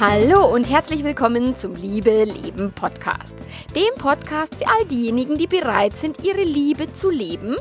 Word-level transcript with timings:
Hallo 0.00 0.46
und 0.46 0.64
herzlich 0.64 1.04
willkommen 1.04 1.58
zum 1.58 1.74
Liebe 1.74 2.24
Leben 2.24 2.72
Podcast. 2.72 3.34
Dem 3.76 3.94
Podcast 3.98 4.54
für 4.54 4.66
all 4.66 4.86
diejenigen, 4.86 5.36
die 5.36 5.46
bereit 5.46 5.94
sind, 5.94 6.24
ihre 6.24 6.42
Liebe 6.42 6.90
zu 6.94 7.10
leben, 7.10 7.58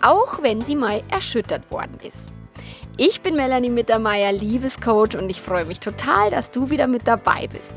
auch 0.00 0.42
wenn 0.42 0.62
sie 0.62 0.74
mal 0.74 1.02
erschüttert 1.10 1.70
worden 1.70 1.98
ist. 2.02 2.30
Ich 2.96 3.20
bin 3.20 3.34
Melanie 3.36 3.68
Mittermeier, 3.68 4.32
Liebescoach 4.32 5.18
und 5.18 5.28
ich 5.28 5.42
freue 5.42 5.66
mich 5.66 5.80
total, 5.80 6.30
dass 6.30 6.50
du 6.50 6.70
wieder 6.70 6.86
mit 6.86 7.06
dabei 7.06 7.46
bist. 7.48 7.74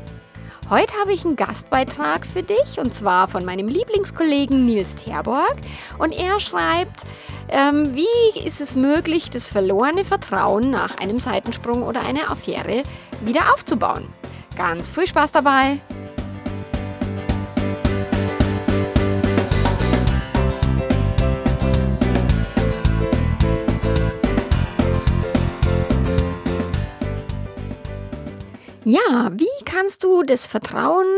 Heute 0.68 0.94
habe 0.98 1.12
ich 1.12 1.24
einen 1.24 1.36
Gastbeitrag 1.36 2.26
für 2.26 2.42
dich 2.42 2.80
und 2.80 2.92
zwar 2.92 3.28
von 3.28 3.44
meinem 3.44 3.68
Lieblingskollegen 3.68 4.66
Nils 4.66 4.96
Terborg 4.96 5.54
und 5.98 6.12
er 6.12 6.40
schreibt, 6.40 7.04
ähm, 7.48 7.94
wie 7.94 8.40
ist 8.44 8.60
es 8.60 8.74
möglich, 8.74 9.30
das 9.30 9.48
verlorene 9.48 10.04
Vertrauen 10.04 10.70
nach 10.70 10.98
einem 10.98 11.20
Seitensprung 11.20 11.84
oder 11.84 12.00
einer 12.00 12.32
Affäre 12.32 12.82
wieder 13.20 13.52
aufzubauen? 13.54 14.08
Ganz 14.56 14.88
viel 14.88 15.06
Spaß 15.06 15.30
dabei! 15.30 15.78
Ja, 28.88 29.32
wie 29.32 29.64
kannst 29.64 30.04
du 30.04 30.22
das 30.22 30.46
Vertrauen 30.46 31.08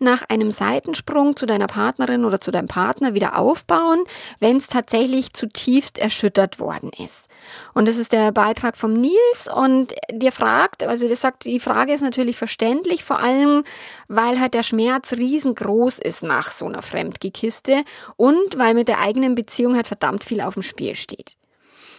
nach 0.00 0.24
einem 0.28 0.50
Seitensprung 0.50 1.36
zu 1.36 1.46
deiner 1.46 1.68
Partnerin 1.68 2.24
oder 2.24 2.40
zu 2.40 2.50
deinem 2.50 2.66
Partner 2.66 3.14
wieder 3.14 3.38
aufbauen, 3.38 4.02
wenn 4.40 4.56
es 4.56 4.66
tatsächlich 4.66 5.32
zutiefst 5.32 5.98
erschüttert 5.98 6.58
worden 6.58 6.90
ist? 6.98 7.28
Und 7.74 7.86
das 7.86 7.96
ist 7.96 8.10
der 8.10 8.32
Beitrag 8.32 8.76
vom 8.76 8.94
Nils 8.94 9.48
und 9.54 9.94
der 10.10 10.32
fragt, 10.32 10.82
also 10.82 11.06
der 11.06 11.14
sagt, 11.14 11.44
die 11.44 11.60
Frage 11.60 11.92
ist 11.92 12.00
natürlich 12.00 12.36
verständlich, 12.36 13.04
vor 13.04 13.20
allem, 13.20 13.62
weil 14.08 14.40
halt 14.40 14.54
der 14.54 14.64
Schmerz 14.64 15.12
riesengroß 15.12 16.00
ist 16.00 16.24
nach 16.24 16.50
so 16.50 16.66
einer 16.66 16.82
Fremdgekiste 16.82 17.84
und 18.16 18.58
weil 18.58 18.74
mit 18.74 18.88
der 18.88 18.98
eigenen 18.98 19.36
Beziehung 19.36 19.76
halt 19.76 19.86
verdammt 19.86 20.24
viel 20.24 20.40
auf 20.40 20.54
dem 20.54 20.64
Spiel 20.64 20.96
steht. 20.96 21.36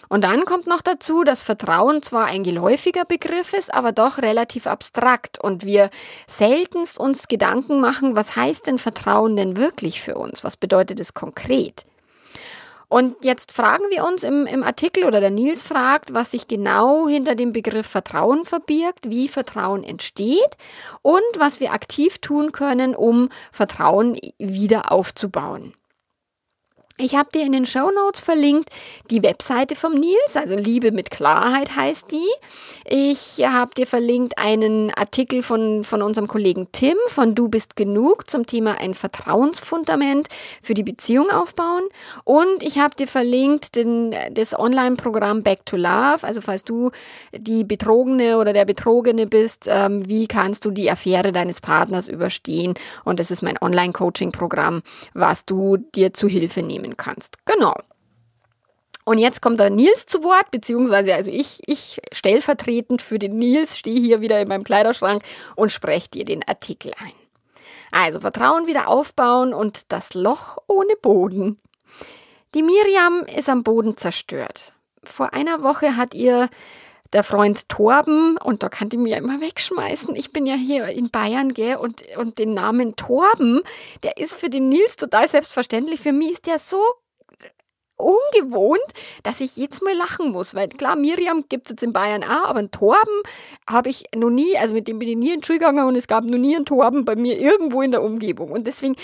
Und 0.10 0.24
dann 0.24 0.46
kommt 0.46 0.68
noch 0.68 0.82
dazu, 0.82 1.24
dass 1.24 1.44
Vertrauen 1.44 2.02
zwar 2.02 2.26
ein 2.26 2.44
geläufiger 2.44 3.06
Begriff 3.06 3.54
ist, 3.54 3.74
aber 3.74 3.92
doch 3.92 4.20
relativ 4.20 4.68
abstrakt 4.68 5.40
und 5.40 5.66
wir 5.66 5.90
seltenst 6.28 7.00
uns 7.00 7.28
Gedanken 7.28 7.80
machen, 7.80 8.16
was 8.16 8.36
heißt 8.36 8.68
denn 8.68 8.78
Vertrauen 8.78 9.36
denn 9.36 9.58
wirklich 9.58 10.02
für 10.02 10.16
uns? 10.16 10.44
Was 10.44 10.58
bedeutet 10.58 11.00
es 11.00 11.14
konkret? 11.14 11.86
Und 12.94 13.16
jetzt 13.26 13.52
fragen 13.52 13.86
wir 13.90 14.06
uns 14.06 14.24
im, 14.24 14.46
im, 14.46 14.62
Artikel 14.62 15.06
oder 15.06 15.20
der 15.20 15.32
Nils 15.32 15.64
fragt, 15.64 16.14
was 16.14 16.30
sich 16.30 16.48
genau 16.48 17.08
hinter 17.08 17.34
dem 17.34 17.52
Begriff 17.52 17.88
Vertrauen 17.88 18.46
verbirgt, 18.46 19.10
wie 19.10 19.28
Vertrauen 19.28 19.84
entsteht 19.84 20.58
und 21.02 21.24
was 21.36 21.60
wir 21.60 21.74
aktiv 21.74 22.20
tun 22.20 22.52
können, 22.52 22.94
um 22.94 23.30
Vertrauen 23.52 24.16
wieder 24.38 24.92
aufzubauen. 24.92 25.74
Ich 27.00 27.16
habe 27.16 27.30
dir 27.34 27.44
in 27.44 27.54
den 27.54 27.66
Show 27.66 27.90
Notes 27.90 28.22
verlinkt 28.22 28.70
die 29.10 29.24
Webseite 29.24 29.74
vom 29.74 29.94
Nils, 29.94 30.36
also 30.36 30.56
Liebe 30.56 30.92
mit 30.92 31.10
Klarheit 31.10 31.76
heißt 31.76 32.12
die. 32.12 32.30
Ich 32.86 33.44
habe 33.44 33.74
dir 33.74 33.88
verlinkt 33.88 34.38
einen 34.38 34.92
Artikel 34.94 35.42
von, 35.42 35.84
von 35.84 36.04
unserem 36.04 36.28
Kollegen 36.28 36.68
Tim 36.72 36.96
von 37.08 37.34
Du 37.34 37.50
bist 37.50 37.76
genug 37.76 38.30
zum 38.30 38.46
Thema 38.46 38.78
ein 38.80 38.94
Vertrauensfundament 38.94 40.28
für 40.62 40.76
die 40.76 40.84
Beziehung 40.84 41.32
aufbauen. 41.32 41.82
Und 42.26 42.62
ich 42.62 42.78
habe 42.78 42.96
dir 42.96 43.08
verlinkt 43.08 43.76
den, 43.76 44.16
das 44.32 44.58
Online-Programm 44.58 45.42
Back 45.42 45.66
to 45.66 45.78
Love, 45.78 46.20
also 46.22 46.42
falls 46.42 46.64
du 46.64 46.92
die 47.36 47.64
Betrogene 47.64 48.38
oder 48.38 48.54
der 48.54 48.66
Betrogene 48.66 49.26
bist, 49.26 49.66
ähm, 49.68 50.08
wie 50.08 50.28
kannst 50.28 50.64
du 50.64 50.70
die 50.70 50.92
Affäre 50.92 51.32
deines 51.32 51.60
Partners 51.60 52.08
überstehen? 52.08 52.76
Und 53.04 53.20
das 53.20 53.32
ist 53.32 53.42
mein 53.42 53.58
Online-Coaching-Programm, 53.60 54.84
was 55.16 55.46
du 55.46 55.78
dir 55.96 56.14
zu 56.14 56.28
Hilfe 56.28 56.62
nehmen 56.62 56.83
nehmen 56.84 56.98
kannst. 56.98 57.38
Genau. 57.46 57.74
Und 59.06 59.18
jetzt 59.18 59.42
kommt 59.42 59.60
der 59.60 59.70
Nils 59.70 60.06
zu 60.06 60.24
Wort, 60.24 60.50
beziehungsweise 60.52 61.14
also 61.14 61.30
ich, 61.30 61.60
ich 61.66 62.00
stellvertretend 62.14 63.02
für 63.02 63.20
den 63.20 63.38
Nils 63.38 63.78
stehe 63.78 64.00
hier 64.00 64.22
wieder 64.22 64.40
in 64.40 64.48
meinem 64.48 64.64
Kleiderschrank 64.64 65.24
und 65.56 65.72
spreche 65.72 66.10
dir 66.10 66.26
den 66.26 66.48
Artikel 66.48 66.94
ein. 67.04 67.12
Also 67.92 68.22
Vertrauen 68.22 68.66
wieder 68.66 68.88
aufbauen 68.88 69.54
und 69.54 69.92
das 69.92 70.14
Loch 70.14 70.58
ohne 70.68 70.96
Boden. 70.96 71.60
Die 72.56 72.64
Miriam 72.64 73.24
ist 73.36 73.50
am 73.50 73.64
Boden 73.64 73.98
zerstört. 73.98 74.74
Vor 75.04 75.34
einer 75.34 75.64
Woche 75.64 75.98
hat 75.98 76.14
ihr 76.14 76.50
der 77.14 77.24
Freund 77.24 77.70
Torben, 77.70 78.38
und 78.38 78.64
da 78.64 78.70
kann 78.70 78.90
die 78.90 78.98
mir 78.98 79.18
immer 79.18 79.40
wegschmeißen. 79.40 80.16
Ich 80.16 80.32
bin 80.32 80.46
ja 80.46 80.56
hier 80.56 80.88
in 80.88 81.10
Bayern, 81.10 81.54
gell, 81.54 81.78
und, 81.78 82.04
und 82.18 82.40
den 82.40 82.54
Namen 82.54 82.96
Torben, 82.96 83.62
der 84.04 84.18
ist 84.18 84.34
für 84.34 84.50
den 84.50 84.70
Nils 84.70 84.96
total 84.96 85.28
selbstverständlich. 85.28 86.02
Für 86.02 86.12
mich 86.12 86.32
ist 86.34 86.48
der 86.48 86.60
so 86.60 86.82
ungewohnt, 87.98 88.82
dass 89.24 89.40
ich 89.40 89.58
jetzt 89.58 89.82
mal 89.82 89.96
lachen 89.96 90.32
muss. 90.32 90.56
Weil 90.56 90.70
klar, 90.70 90.96
Miriam 90.96 91.46
gibt 91.48 91.68
es 91.68 91.72
jetzt 91.72 91.84
in 91.84 91.94
Bayern 91.94 92.24
auch, 92.24 92.46
aber 92.46 92.60
einen 92.60 92.72
Torben 92.72 93.22
habe 93.70 93.90
ich 93.90 94.04
noch 94.16 94.30
nie, 94.30 94.58
also 94.58 94.74
mit 94.74 94.88
dem 94.88 95.00
bin 95.00 95.10
ich 95.10 95.16
nie 95.16 95.34
in 95.34 95.42
die 95.42 95.46
Schule 95.46 95.60
gegangen 95.60 95.88
und 95.88 95.96
es 95.96 96.08
gab 96.08 96.24
noch 96.24 96.38
nie 96.38 96.56
einen 96.56 96.66
Torben 96.66 97.06
bei 97.06 97.16
mir 97.16 97.40
irgendwo 97.40 97.82
in 97.82 97.92
der 97.92 98.04
Umgebung. 98.04 98.52
Und 98.52 98.68
deswegen, 98.68 98.96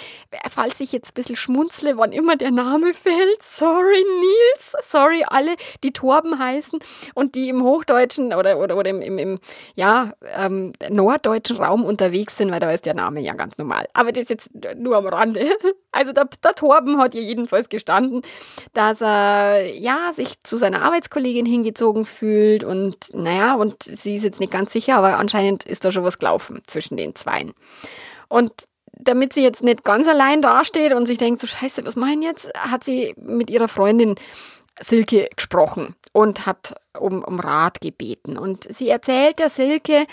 falls 0.49 0.79
ich 0.79 0.91
jetzt 0.91 1.11
ein 1.11 1.13
bisschen 1.15 1.35
schmunzle, 1.35 1.97
wann 1.97 2.11
immer 2.11 2.35
der 2.35 2.51
Name 2.51 2.93
fällt, 2.93 3.41
sorry 3.41 4.03
Nils, 4.19 4.75
sorry 4.83 5.23
alle, 5.27 5.55
die 5.83 5.91
Torben 5.91 6.39
heißen 6.39 6.79
und 7.13 7.35
die 7.35 7.49
im 7.49 7.63
Hochdeutschen 7.63 8.33
oder, 8.33 8.59
oder, 8.59 8.77
oder 8.77 8.89
im, 8.89 9.01
im, 9.01 9.17
im 9.17 9.39
ja, 9.75 10.13
ähm, 10.35 10.73
norddeutschen 10.89 11.57
Raum 11.57 11.85
unterwegs 11.85 12.37
sind, 12.37 12.51
weil 12.51 12.59
da 12.59 12.71
ist 12.71 12.85
der 12.85 12.93
Name 12.93 13.21
ja 13.21 13.33
ganz 13.33 13.57
normal. 13.57 13.87
Aber 13.93 14.11
das 14.11 14.23
ist 14.23 14.29
jetzt 14.29 14.49
nur 14.75 14.97
am 14.97 15.07
Rande. 15.07 15.49
Also 15.91 16.13
der, 16.13 16.29
der 16.43 16.53
Torben 16.53 16.99
hat 16.99 17.15
ja 17.15 17.21
jedenfalls 17.21 17.67
gestanden, 17.67 18.21
dass 18.79 19.01
er 19.01 19.65
ja 19.75 20.13
sich 20.13 20.41
zu 20.41 20.55
seiner 20.55 20.83
Arbeitskollegin 20.83 21.45
hingezogen 21.45 22.05
fühlt 22.05 22.63
und 22.63 23.13
naja, 23.13 23.55
und 23.55 23.83
sie 23.83 24.15
ist 24.15 24.23
jetzt 24.23 24.39
nicht 24.39 24.53
ganz 24.53 24.71
sicher, 24.71 24.95
aber 24.95 25.17
anscheinend 25.17 25.65
ist 25.65 25.83
da 25.83 25.91
schon 25.91 26.05
was 26.05 26.17
gelaufen 26.17 26.61
zwischen 26.65 26.95
den 26.95 27.13
Zweien. 27.13 27.53
Und 28.29 28.53
damit 28.93 29.33
sie 29.33 29.43
jetzt 29.43 29.63
nicht 29.63 29.83
ganz 29.83 30.07
allein 30.07 30.41
dasteht 30.41 30.93
und 30.93 31.07
sich 31.07 31.17
denkt, 31.17 31.41
so 31.41 31.47
scheiße, 31.47 31.85
was 31.85 31.97
machen 31.97 32.21
jetzt, 32.21 32.53
hat 32.57 32.85
sie 32.85 33.13
mit 33.17 33.49
ihrer 33.49 33.67
Freundin 33.67 34.15
Silke 34.79 35.27
gesprochen 35.35 35.97
und 36.13 36.45
hat 36.45 36.75
um, 36.97 37.21
um 37.21 37.41
Rat 37.41 37.81
gebeten. 37.81 38.37
Und 38.37 38.63
sie 38.73 38.87
erzählt 38.87 39.39
der 39.39 39.49
Silke, 39.49 40.05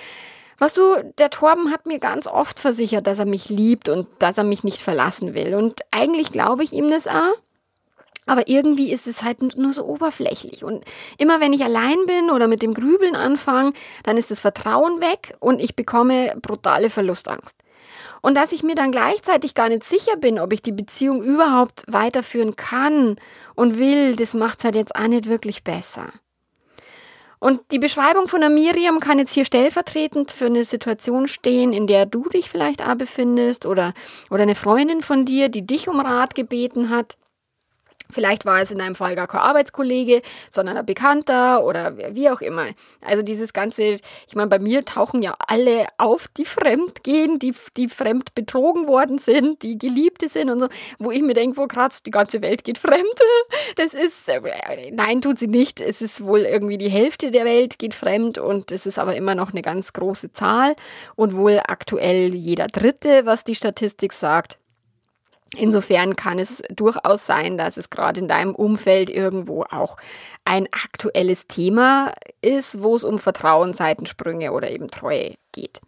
was 0.58 0.74
du, 0.74 0.82
der 1.18 1.30
Torben 1.30 1.70
hat 1.70 1.86
mir 1.86 2.00
ganz 2.00 2.26
oft 2.26 2.58
versichert, 2.58 3.06
dass 3.06 3.20
er 3.20 3.26
mich 3.26 3.48
liebt 3.48 3.88
und 3.88 4.08
dass 4.18 4.38
er 4.38 4.44
mich 4.44 4.64
nicht 4.64 4.82
verlassen 4.82 5.34
will. 5.34 5.54
Und 5.54 5.82
eigentlich 5.92 6.32
glaube 6.32 6.64
ich 6.64 6.72
ihm 6.72 6.90
das 6.90 7.06
auch. 7.06 7.36
Aber 8.26 8.48
irgendwie 8.48 8.92
ist 8.92 9.06
es 9.06 9.22
halt 9.22 9.56
nur 9.56 9.72
so 9.72 9.84
oberflächlich. 9.84 10.64
Und 10.64 10.84
immer 11.16 11.40
wenn 11.40 11.52
ich 11.52 11.62
allein 11.62 12.06
bin 12.06 12.30
oder 12.30 12.48
mit 12.48 12.60
dem 12.60 12.74
Grübeln 12.74 13.14
anfange, 13.14 13.72
dann 14.02 14.16
ist 14.16 14.30
das 14.30 14.40
Vertrauen 14.40 15.00
weg 15.00 15.34
und 15.38 15.60
ich 15.60 15.76
bekomme 15.76 16.36
brutale 16.42 16.90
Verlustangst. 16.90 17.56
Und 18.22 18.34
dass 18.34 18.50
ich 18.50 18.64
mir 18.64 18.74
dann 18.74 18.90
gleichzeitig 18.90 19.54
gar 19.54 19.68
nicht 19.68 19.84
sicher 19.84 20.16
bin, 20.16 20.40
ob 20.40 20.52
ich 20.52 20.60
die 20.60 20.72
Beziehung 20.72 21.22
überhaupt 21.22 21.84
weiterführen 21.86 22.56
kann 22.56 23.16
und 23.54 23.78
will, 23.78 24.16
das 24.16 24.34
macht 24.34 24.58
es 24.58 24.64
halt 24.64 24.74
jetzt 24.74 24.96
auch 24.96 25.06
nicht 25.06 25.28
wirklich 25.28 25.62
besser. 25.62 26.12
Und 27.38 27.60
die 27.70 27.78
Beschreibung 27.78 28.28
von 28.28 28.40
der 28.40 28.50
Miriam 28.50 28.98
kann 28.98 29.18
jetzt 29.18 29.32
hier 29.32 29.44
stellvertretend 29.44 30.32
für 30.32 30.46
eine 30.46 30.64
Situation 30.64 31.28
stehen, 31.28 31.72
in 31.72 31.86
der 31.86 32.06
du 32.06 32.28
dich 32.28 32.50
vielleicht 32.50 32.82
auch 32.82 32.96
befindest 32.96 33.66
oder, 33.66 33.92
oder 34.30 34.42
eine 34.42 34.54
Freundin 34.54 35.02
von 35.02 35.24
dir, 35.24 35.48
die 35.48 35.66
dich 35.66 35.86
um 35.86 36.00
Rat 36.00 36.34
gebeten 36.34 36.90
hat. 36.90 37.16
Vielleicht 38.10 38.44
war 38.44 38.60
es 38.60 38.70
in 38.70 38.80
einem 38.80 38.94
Fall 38.94 39.14
gar 39.14 39.26
kein 39.26 39.40
Arbeitskollege, 39.40 40.22
sondern 40.50 40.76
ein 40.76 40.86
Bekannter 40.86 41.64
oder 41.64 41.96
wie 42.14 42.30
auch 42.30 42.40
immer. 42.40 42.66
Also 43.00 43.22
dieses 43.22 43.52
ganze, 43.52 43.82
ich 44.28 44.34
meine, 44.34 44.48
bei 44.48 44.58
mir 44.58 44.84
tauchen 44.84 45.22
ja 45.22 45.34
alle 45.38 45.86
auf, 45.98 46.28
die 46.28 46.44
fremd 46.44 47.02
gehen, 47.02 47.38
die, 47.38 47.54
die 47.76 47.88
fremd 47.88 48.34
betrogen 48.34 48.86
worden 48.86 49.18
sind, 49.18 49.62
die 49.62 49.78
Geliebte 49.78 50.28
sind 50.28 50.50
und 50.50 50.60
so, 50.60 50.68
wo 50.98 51.10
ich 51.10 51.22
mir 51.22 51.34
denke, 51.34 51.56
wo 51.56 51.66
gerade 51.66 51.94
die 52.04 52.10
ganze 52.10 52.42
Welt 52.42 52.64
geht 52.64 52.78
fremd. 52.78 53.06
Das 53.76 53.92
ist, 53.92 54.28
äh, 54.28 54.90
nein, 54.92 55.20
tut 55.20 55.38
sie 55.38 55.48
nicht. 55.48 55.80
Es 55.80 56.00
ist 56.00 56.24
wohl 56.24 56.40
irgendwie 56.40 56.78
die 56.78 56.88
Hälfte 56.88 57.30
der 57.30 57.44
Welt 57.44 57.78
geht 57.78 57.94
fremd 57.94 58.38
und 58.38 58.72
es 58.72 58.86
ist 58.86 58.98
aber 58.98 59.16
immer 59.16 59.34
noch 59.34 59.50
eine 59.52 59.62
ganz 59.62 59.92
große 59.92 60.32
Zahl 60.32 60.74
und 61.14 61.36
wohl 61.36 61.60
aktuell 61.66 62.34
jeder 62.34 62.66
Dritte, 62.68 63.26
was 63.26 63.44
die 63.44 63.54
Statistik 63.54 64.12
sagt. 64.12 64.58
Insofern 65.54 66.16
kann 66.16 66.38
es 66.38 66.62
durchaus 66.70 67.24
sein, 67.24 67.56
dass 67.56 67.76
es 67.76 67.88
gerade 67.88 68.20
in 68.20 68.28
deinem 68.28 68.54
Umfeld 68.54 69.08
irgendwo 69.08 69.62
auch 69.62 69.96
ein 70.44 70.66
aktuelles 70.72 71.46
Thema 71.46 72.12
ist, 72.40 72.82
wo 72.82 72.96
es 72.96 73.04
um 73.04 73.18
Vertrauen, 73.18 73.72
Seitensprünge 73.72 74.52
oder 74.52 74.70
eben 74.70 74.90
Treue 74.90 75.34
geht. 75.52 75.80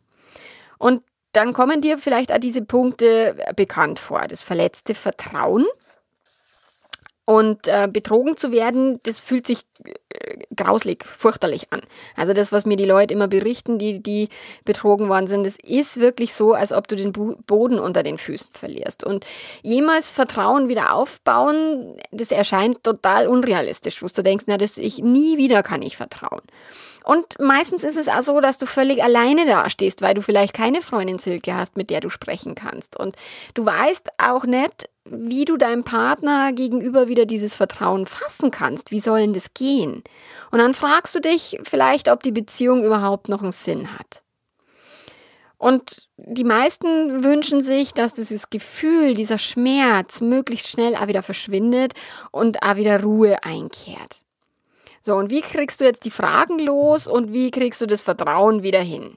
Und 0.79 1.03
dann 1.33 1.53
kommen 1.53 1.81
dir 1.81 1.99
vielleicht 1.99 2.33
auch 2.33 2.39
diese 2.39 2.63
Punkte 2.63 3.37
bekannt 3.57 3.99
vor. 3.99 4.27
Das 4.29 4.45
verletzte 4.45 4.95
Vertrauen. 4.95 5.67
Und 7.29 7.69
äh, 7.69 7.91
betrogen 7.93 8.39
zu 8.39 8.53
werden, 8.53 9.01
das 9.03 9.21
fühlt 9.21 9.47
sich 9.47 9.67
äh, 9.85 10.39
grauslig, 10.57 11.05
fürchterlich 11.05 11.71
an. 11.71 11.83
Also 12.17 12.33
das, 12.33 12.53
was 12.53 12.65
mir 12.65 12.77
die 12.77 12.87
Leute 12.87 13.13
immer 13.13 13.29
berichten, 13.29 13.79
die, 13.79 14.03
die 14.03 14.31
betrogen 14.65 15.11
worden 15.11 15.27
sind, 15.27 15.45
das 15.45 15.59
ist 15.63 16.01
wirklich 16.01 16.33
so, 16.33 16.55
als 16.55 16.73
ob 16.73 16.89
du 16.89 16.97
den 16.97 17.13
Boden 17.13 17.79
unter 17.79 18.03
den 18.03 18.17
Füßen 18.17 18.53
verlierst. 18.55 19.05
Und 19.05 19.27
jemals 19.63 20.11
Vertrauen 20.11 20.71
wieder 20.71 20.95
aufbauen, 20.95 21.99
das 22.13 22.33
erscheint 22.33 22.83
total 22.83 23.29
unrealistisch, 23.29 24.03
wo 24.03 24.07
du 24.07 24.23
denkst, 24.23 24.47
na, 24.47 24.57
das 24.57 24.79
ich 24.79 25.01
nie 25.01 25.37
wieder 25.37 25.63
kann 25.63 25.83
ich 25.83 25.99
vertrauen. 25.99 26.41
Und 27.05 27.39
meistens 27.39 27.85
ist 27.85 27.97
es 27.97 28.09
auch 28.09 28.23
so, 28.23 28.41
dass 28.41 28.59
du 28.59 28.67
völlig 28.67 29.03
alleine 29.03 29.47
dastehst, 29.47 30.03
weil 30.03 30.15
du 30.15 30.23
vielleicht 30.23 30.55
keine 30.55 30.83
Freundin 30.83 31.19
Silke 31.19 31.55
hast, 31.55 31.77
mit 31.77 31.91
der 31.91 32.01
du 32.01 32.11
sprechen 32.11 32.55
kannst. 32.55 32.99
Und 32.99 33.17
du 33.55 33.65
weißt 33.65 34.11
auch 34.19 34.45
nicht, 34.45 34.91
wie 35.05 35.45
du 35.45 35.57
deinem 35.57 35.85
Partner 35.85 36.53
gegenüber 36.53 37.09
wieder 37.09 37.25
dieses 37.25 37.55
Vertrauen 37.55 38.07
fassen 38.07 38.51
kannst. 38.51 38.91
Wie 38.91 39.01
soll 39.01 39.21
denn 39.21 39.33
das 39.33 39.55
gehen? 39.55 40.03
Und 40.51 40.59
dann 40.59 40.75
fragst 40.75 41.15
du 41.15 41.21
dich 41.21 41.59
vielleicht, 41.65 42.11
ob 42.11 42.23
die 42.23 42.33
Beziehung 42.33 42.85
überhaupt 42.85 43.29
noch 43.29 43.43
einen 43.43 43.53
Sinn 43.53 43.99
hat. 43.99 44.23
Und 45.57 46.09
die 46.17 46.45
meisten 46.45 47.25
wünschen 47.25 47.61
sich, 47.61 47.93
dass 47.93 48.15
dieses 48.15 48.49
Gefühl, 48.49 49.15
dieser 49.15 49.39
Schmerz 49.39 50.21
möglichst 50.21 50.69
schnell 50.69 50.95
auch 50.95 51.09
wieder 51.09 51.25
verschwindet 51.25 51.95
und 52.31 52.63
auch 52.63 52.77
wieder 52.77 53.03
Ruhe 53.03 53.43
einkehrt. 53.43 54.25
So, 55.03 55.15
und 55.15 55.31
wie 55.31 55.41
kriegst 55.41 55.81
du 55.81 55.85
jetzt 55.85 56.05
die 56.05 56.11
Fragen 56.11 56.59
los 56.59 57.07
und 57.07 57.33
wie 57.33 57.51
kriegst 57.51 57.81
du 57.81 57.87
das 57.87 58.03
Vertrauen 58.03 58.63
wieder 58.63 58.81
hin? 58.81 59.17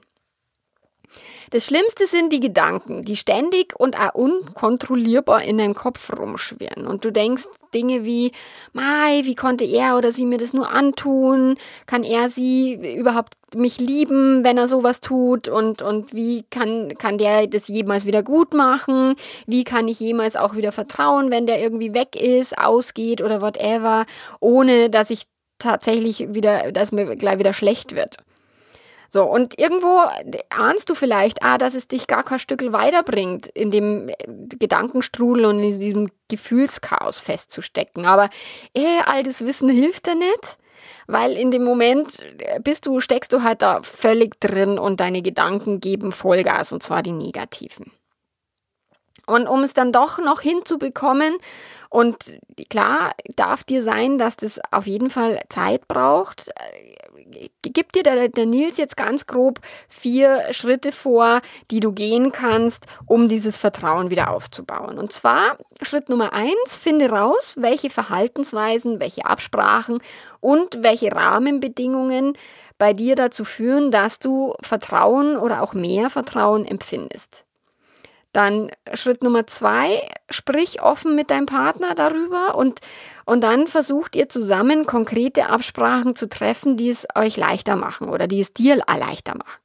Das 1.50 1.66
Schlimmste 1.66 2.06
sind 2.06 2.32
die 2.32 2.40
Gedanken, 2.40 3.02
die 3.02 3.16
ständig 3.16 3.78
und 3.78 3.98
auch 3.98 4.14
unkontrollierbar 4.14 5.42
in 5.42 5.58
deinem 5.58 5.74
Kopf 5.74 6.10
rumschwirren. 6.10 6.86
Und 6.86 7.04
du 7.04 7.12
denkst 7.12 7.44
Dinge 7.74 8.04
wie, 8.04 8.32
Mai, 8.72 9.20
wie 9.24 9.34
konnte 9.34 9.64
er 9.64 9.98
oder 9.98 10.12
sie 10.12 10.24
mir 10.24 10.38
das 10.38 10.54
nur 10.54 10.70
antun? 10.70 11.56
Kann 11.86 12.04
er 12.04 12.30
sie 12.30 12.96
überhaupt 12.96 13.34
mich 13.54 13.78
lieben, 13.78 14.44
wenn 14.44 14.56
er 14.56 14.66
sowas 14.66 15.00
tut? 15.00 15.48
Und, 15.48 15.82
und 15.82 16.14
wie 16.14 16.44
kann, 16.50 16.96
kann 16.96 17.18
der 17.18 17.46
das 17.46 17.68
jemals 17.68 18.06
wieder 18.06 18.22
gut 18.22 18.54
machen? 18.54 19.14
Wie 19.46 19.64
kann 19.64 19.88
ich 19.88 20.00
jemals 20.00 20.36
auch 20.36 20.56
wieder 20.56 20.72
vertrauen, 20.72 21.30
wenn 21.30 21.44
der 21.44 21.60
irgendwie 21.60 21.92
weg 21.92 22.16
ist, 22.16 22.56
ausgeht 22.56 23.20
oder 23.20 23.42
whatever, 23.42 24.06
ohne 24.40 24.88
dass 24.88 25.10
ich 25.10 25.24
tatsächlich 25.62 26.34
wieder, 26.34 26.72
dass 26.72 26.92
mir 26.92 27.16
gleich 27.16 27.38
wieder 27.38 27.52
schlecht 27.52 27.94
wird? 27.94 28.16
So, 29.12 29.24
und 29.24 29.58
irgendwo 29.58 30.00
ahnst 30.48 30.88
du 30.88 30.94
vielleicht, 30.94 31.42
ah, 31.42 31.58
dass 31.58 31.74
es 31.74 31.86
dich 31.86 32.06
gar 32.06 32.22
kein 32.22 32.38
Stück 32.38 32.62
weiterbringt, 32.72 33.46
in 33.46 33.70
dem 33.70 34.08
äh, 34.08 34.14
Gedankenstrudel 34.58 35.44
und 35.44 35.60
in 35.60 35.78
diesem 35.78 36.08
Gefühlschaos 36.28 37.20
festzustecken. 37.20 38.06
Aber 38.06 38.30
eh, 38.74 39.00
all 39.04 39.22
das 39.22 39.44
Wissen 39.44 39.68
hilft 39.68 40.06
dir 40.06 40.14
nicht, 40.14 40.56
weil 41.06 41.32
in 41.32 41.50
dem 41.50 41.62
Moment 41.62 42.20
äh, 42.38 42.58
bist 42.60 42.86
du, 42.86 43.00
steckst 43.00 43.34
du 43.34 43.42
halt 43.42 43.60
da 43.60 43.82
völlig 43.82 44.40
drin 44.40 44.78
und 44.78 45.00
deine 45.00 45.20
Gedanken 45.20 45.80
geben 45.80 46.12
Vollgas, 46.12 46.72
und 46.72 46.82
zwar 46.82 47.02
die 47.02 47.12
negativen. 47.12 47.92
Und 49.32 49.48
um 49.48 49.62
es 49.62 49.74
dann 49.74 49.92
doch 49.92 50.18
noch 50.18 50.40
hinzubekommen, 50.40 51.38
und 51.92 52.38
klar 52.70 53.12
darf 53.36 53.64
dir 53.64 53.82
sein, 53.82 54.16
dass 54.16 54.36
das 54.36 54.58
auf 54.70 54.86
jeden 54.86 55.10
Fall 55.10 55.42
Zeit 55.50 55.88
braucht, 55.88 56.48
äh, 56.48 57.50
gibt 57.62 57.94
dir 57.94 58.02
der, 58.02 58.28
der 58.28 58.46
Nils 58.46 58.78
jetzt 58.78 58.96
ganz 58.96 59.26
grob 59.26 59.60
vier 59.88 60.52
Schritte 60.52 60.90
vor, 60.90 61.42
die 61.70 61.80
du 61.80 61.92
gehen 61.92 62.32
kannst, 62.32 62.86
um 63.04 63.28
dieses 63.28 63.58
Vertrauen 63.58 64.10
wieder 64.10 64.30
aufzubauen. 64.30 64.98
Und 64.98 65.12
zwar 65.12 65.58
Schritt 65.82 66.08
Nummer 66.08 66.32
eins, 66.32 66.76
finde 66.80 67.10
raus, 67.10 67.56
welche 67.58 67.90
Verhaltensweisen, 67.90 68.98
welche 68.98 69.26
Absprachen 69.26 69.98
und 70.40 70.82
welche 70.82 71.12
Rahmenbedingungen 71.12 72.38
bei 72.78 72.94
dir 72.94 73.16
dazu 73.16 73.44
führen, 73.44 73.90
dass 73.90 74.18
du 74.18 74.54
Vertrauen 74.62 75.36
oder 75.36 75.62
auch 75.62 75.74
mehr 75.74 76.08
Vertrauen 76.08 76.64
empfindest. 76.64 77.44
Dann 78.32 78.70
Schritt 78.94 79.22
Nummer 79.22 79.46
zwei, 79.46 80.08
sprich 80.30 80.82
offen 80.82 81.14
mit 81.14 81.30
deinem 81.30 81.46
Partner 81.46 81.94
darüber 81.94 82.54
und, 82.54 82.80
und 83.26 83.42
dann 83.42 83.66
versucht 83.66 84.16
ihr 84.16 84.28
zusammen 84.28 84.86
konkrete 84.86 85.48
Absprachen 85.48 86.16
zu 86.16 86.28
treffen, 86.28 86.76
die 86.76 86.88
es 86.88 87.06
euch 87.14 87.36
leichter 87.36 87.76
machen 87.76 88.08
oder 88.08 88.26
die 88.26 88.40
es 88.40 88.54
dir 88.54 88.76
leichter 88.76 89.36
machen. 89.36 89.62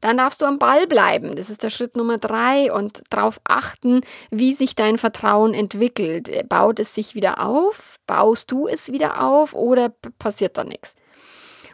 Dann 0.00 0.18
darfst 0.18 0.42
du 0.42 0.46
am 0.46 0.58
Ball 0.58 0.86
bleiben. 0.86 1.36
Das 1.36 1.48
ist 1.48 1.62
der 1.62 1.70
Schritt 1.70 1.96
Nummer 1.96 2.18
drei 2.18 2.72
und 2.72 3.02
darauf 3.10 3.40
achten, 3.44 4.02
wie 4.30 4.52
sich 4.52 4.74
dein 4.74 4.98
Vertrauen 4.98 5.54
entwickelt. 5.54 6.48
Baut 6.48 6.80
es 6.80 6.94
sich 6.94 7.14
wieder 7.14 7.44
auf? 7.44 7.96
Baust 8.06 8.50
du 8.50 8.68
es 8.68 8.92
wieder 8.92 9.22
auf 9.22 9.54
oder 9.54 9.90
passiert 10.18 10.58
da 10.58 10.64
nichts? 10.64 10.94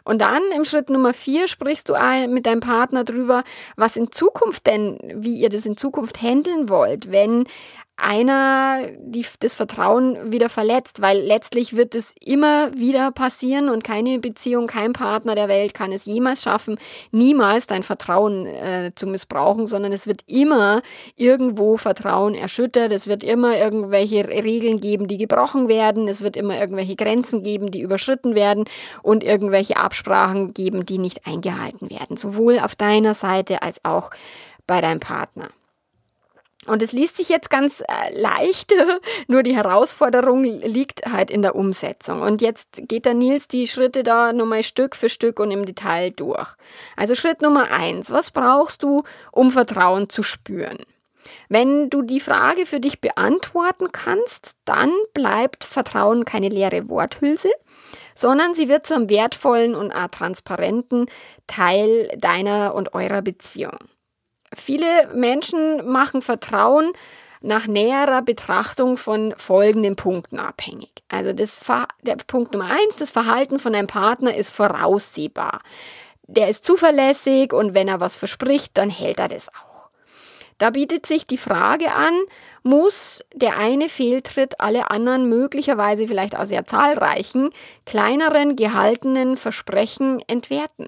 Und 0.03 0.19
dann 0.19 0.41
im 0.55 0.65
Schritt 0.65 0.89
Nummer 0.89 1.13
vier 1.13 1.47
sprichst 1.47 1.89
du 1.89 1.95
mit 2.27 2.45
deinem 2.45 2.59
Partner 2.59 3.03
drüber, 3.03 3.43
was 3.77 3.95
in 3.95 4.11
Zukunft 4.11 4.67
denn, 4.67 4.97
wie 5.15 5.35
ihr 5.35 5.49
das 5.49 5.65
in 5.65 5.77
Zukunft 5.77 6.21
handeln 6.21 6.69
wollt, 6.69 7.11
wenn 7.11 7.45
einer 7.95 8.87
die, 8.99 9.25
das 9.39 9.55
Vertrauen 9.55 10.31
wieder 10.31 10.49
verletzt, 10.49 11.01
weil 11.01 11.19
letztlich 11.19 11.75
wird 11.75 11.93
es 11.93 12.15
immer 12.19 12.73
wieder 12.75 13.11
passieren 13.11 13.69
und 13.69 13.83
keine 13.83 14.17
Beziehung, 14.17 14.65
kein 14.65 14.93
Partner 14.93 15.35
der 15.35 15.47
Welt 15.47 15.75
kann 15.75 15.91
es 15.91 16.05
jemals 16.05 16.41
schaffen, 16.41 16.77
niemals 17.11 17.67
dein 17.67 17.83
Vertrauen 17.83 18.47
äh, 18.47 18.91
zu 18.95 19.05
missbrauchen, 19.05 19.67
sondern 19.67 19.91
es 19.91 20.07
wird 20.07 20.21
immer 20.25 20.81
irgendwo 21.15 21.77
Vertrauen 21.77 22.33
erschüttert, 22.33 22.91
es 22.91 23.07
wird 23.07 23.23
immer 23.23 23.57
irgendwelche 23.57 24.27
Regeln 24.27 24.81
geben, 24.81 25.07
die 25.07 25.17
gebrochen 25.17 25.67
werden, 25.67 26.07
es 26.07 26.21
wird 26.21 26.35
immer 26.35 26.59
irgendwelche 26.59 26.95
Grenzen 26.95 27.43
geben, 27.43 27.69
die 27.69 27.81
überschritten 27.81 28.33
werden 28.33 28.65
und 29.03 29.23
irgendwelche 29.23 29.77
Absprachen 29.77 30.53
geben, 30.53 30.85
die 30.85 30.97
nicht 30.97 31.27
eingehalten 31.27 31.91
werden, 31.91 32.17
sowohl 32.17 32.59
auf 32.59 32.75
deiner 32.75 33.13
Seite 33.13 33.61
als 33.61 33.85
auch 33.85 34.09
bei 34.65 34.81
deinem 34.81 34.99
Partner. 34.99 35.49
Und 36.67 36.81
es 36.81 36.91
liest 36.91 37.17
sich 37.17 37.29
jetzt 37.29 37.49
ganz 37.49 37.81
äh, 37.81 38.19
leicht, 38.19 38.73
nur 39.27 39.43
die 39.43 39.55
Herausforderung 39.55 40.43
liegt 40.43 41.05
halt 41.05 41.29
in 41.29 41.41
der 41.41 41.55
Umsetzung. 41.55 42.21
Und 42.21 42.41
jetzt 42.41 42.81
geht 42.87 43.05
der 43.05 43.13
Nils 43.13 43.47
die 43.47 43.67
Schritte 43.67 44.03
da 44.03 44.33
nochmal 44.33 44.63
Stück 44.63 44.95
für 44.95 45.09
Stück 45.09 45.39
und 45.39 45.51
im 45.51 45.65
Detail 45.65 46.11
durch. 46.11 46.49
Also 46.95 47.15
Schritt 47.15 47.41
Nummer 47.41 47.71
eins, 47.71 48.11
was 48.11 48.31
brauchst 48.31 48.83
du, 48.83 49.03
um 49.31 49.51
Vertrauen 49.51 50.09
zu 50.09 50.23
spüren? 50.23 50.79
Wenn 51.49 51.89
du 51.89 52.01
die 52.01 52.19
Frage 52.19 52.65
für 52.65 52.79
dich 52.79 52.99
beantworten 53.01 53.91
kannst, 53.91 54.55
dann 54.65 54.91
bleibt 55.13 55.63
Vertrauen 55.63 56.25
keine 56.25 56.49
leere 56.49 56.89
Worthülse, 56.89 57.51
sondern 58.15 58.53
sie 58.53 58.69
wird 58.69 58.85
zum 58.87 59.09
wertvollen 59.09 59.75
und 59.75 59.91
transparenten 60.11 61.07
Teil 61.47 62.09
deiner 62.17 62.75
und 62.75 62.93
eurer 62.93 63.21
Beziehung. 63.21 63.77
Viele 64.55 65.09
Menschen 65.13 65.89
machen 65.89 66.21
Vertrauen 66.21 66.93
nach 67.41 67.67
näherer 67.67 68.21
Betrachtung 68.21 68.97
von 68.97 69.33
folgenden 69.37 69.95
Punkten 69.95 70.39
abhängig. 70.39 70.91
Also 71.09 71.33
das 71.33 71.61
der 72.01 72.15
Punkt 72.15 72.53
Nummer 72.53 72.69
eins, 72.71 72.97
das 72.99 73.11
Verhalten 73.11 73.59
von 73.59 73.75
einem 73.75 73.87
Partner 73.87 74.33
ist 74.33 74.51
voraussehbar. 74.51 75.61
Der 76.25 76.47
ist 76.47 76.63
zuverlässig 76.63 77.51
und 77.51 77.73
wenn 77.73 77.89
er 77.89 77.99
was 77.99 78.15
verspricht, 78.15 78.77
dann 78.77 78.89
hält 78.89 79.19
er 79.19 79.27
das 79.27 79.49
auch. 79.49 79.89
Da 80.57 80.69
bietet 80.69 81.05
sich 81.05 81.25
die 81.25 81.37
Frage 81.37 81.91
an, 81.93 82.13
muss 82.61 83.25
der 83.33 83.57
eine 83.57 83.89
Fehltritt 83.89 84.61
alle 84.61 84.89
anderen 84.89 85.27
möglicherweise 85.27 86.07
vielleicht 86.07 86.37
auch 86.37 86.45
sehr 86.45 86.65
zahlreichen, 86.65 87.49
kleineren 87.85 88.55
gehaltenen 88.55 89.35
Versprechen 89.35 90.21
entwerten? 90.27 90.87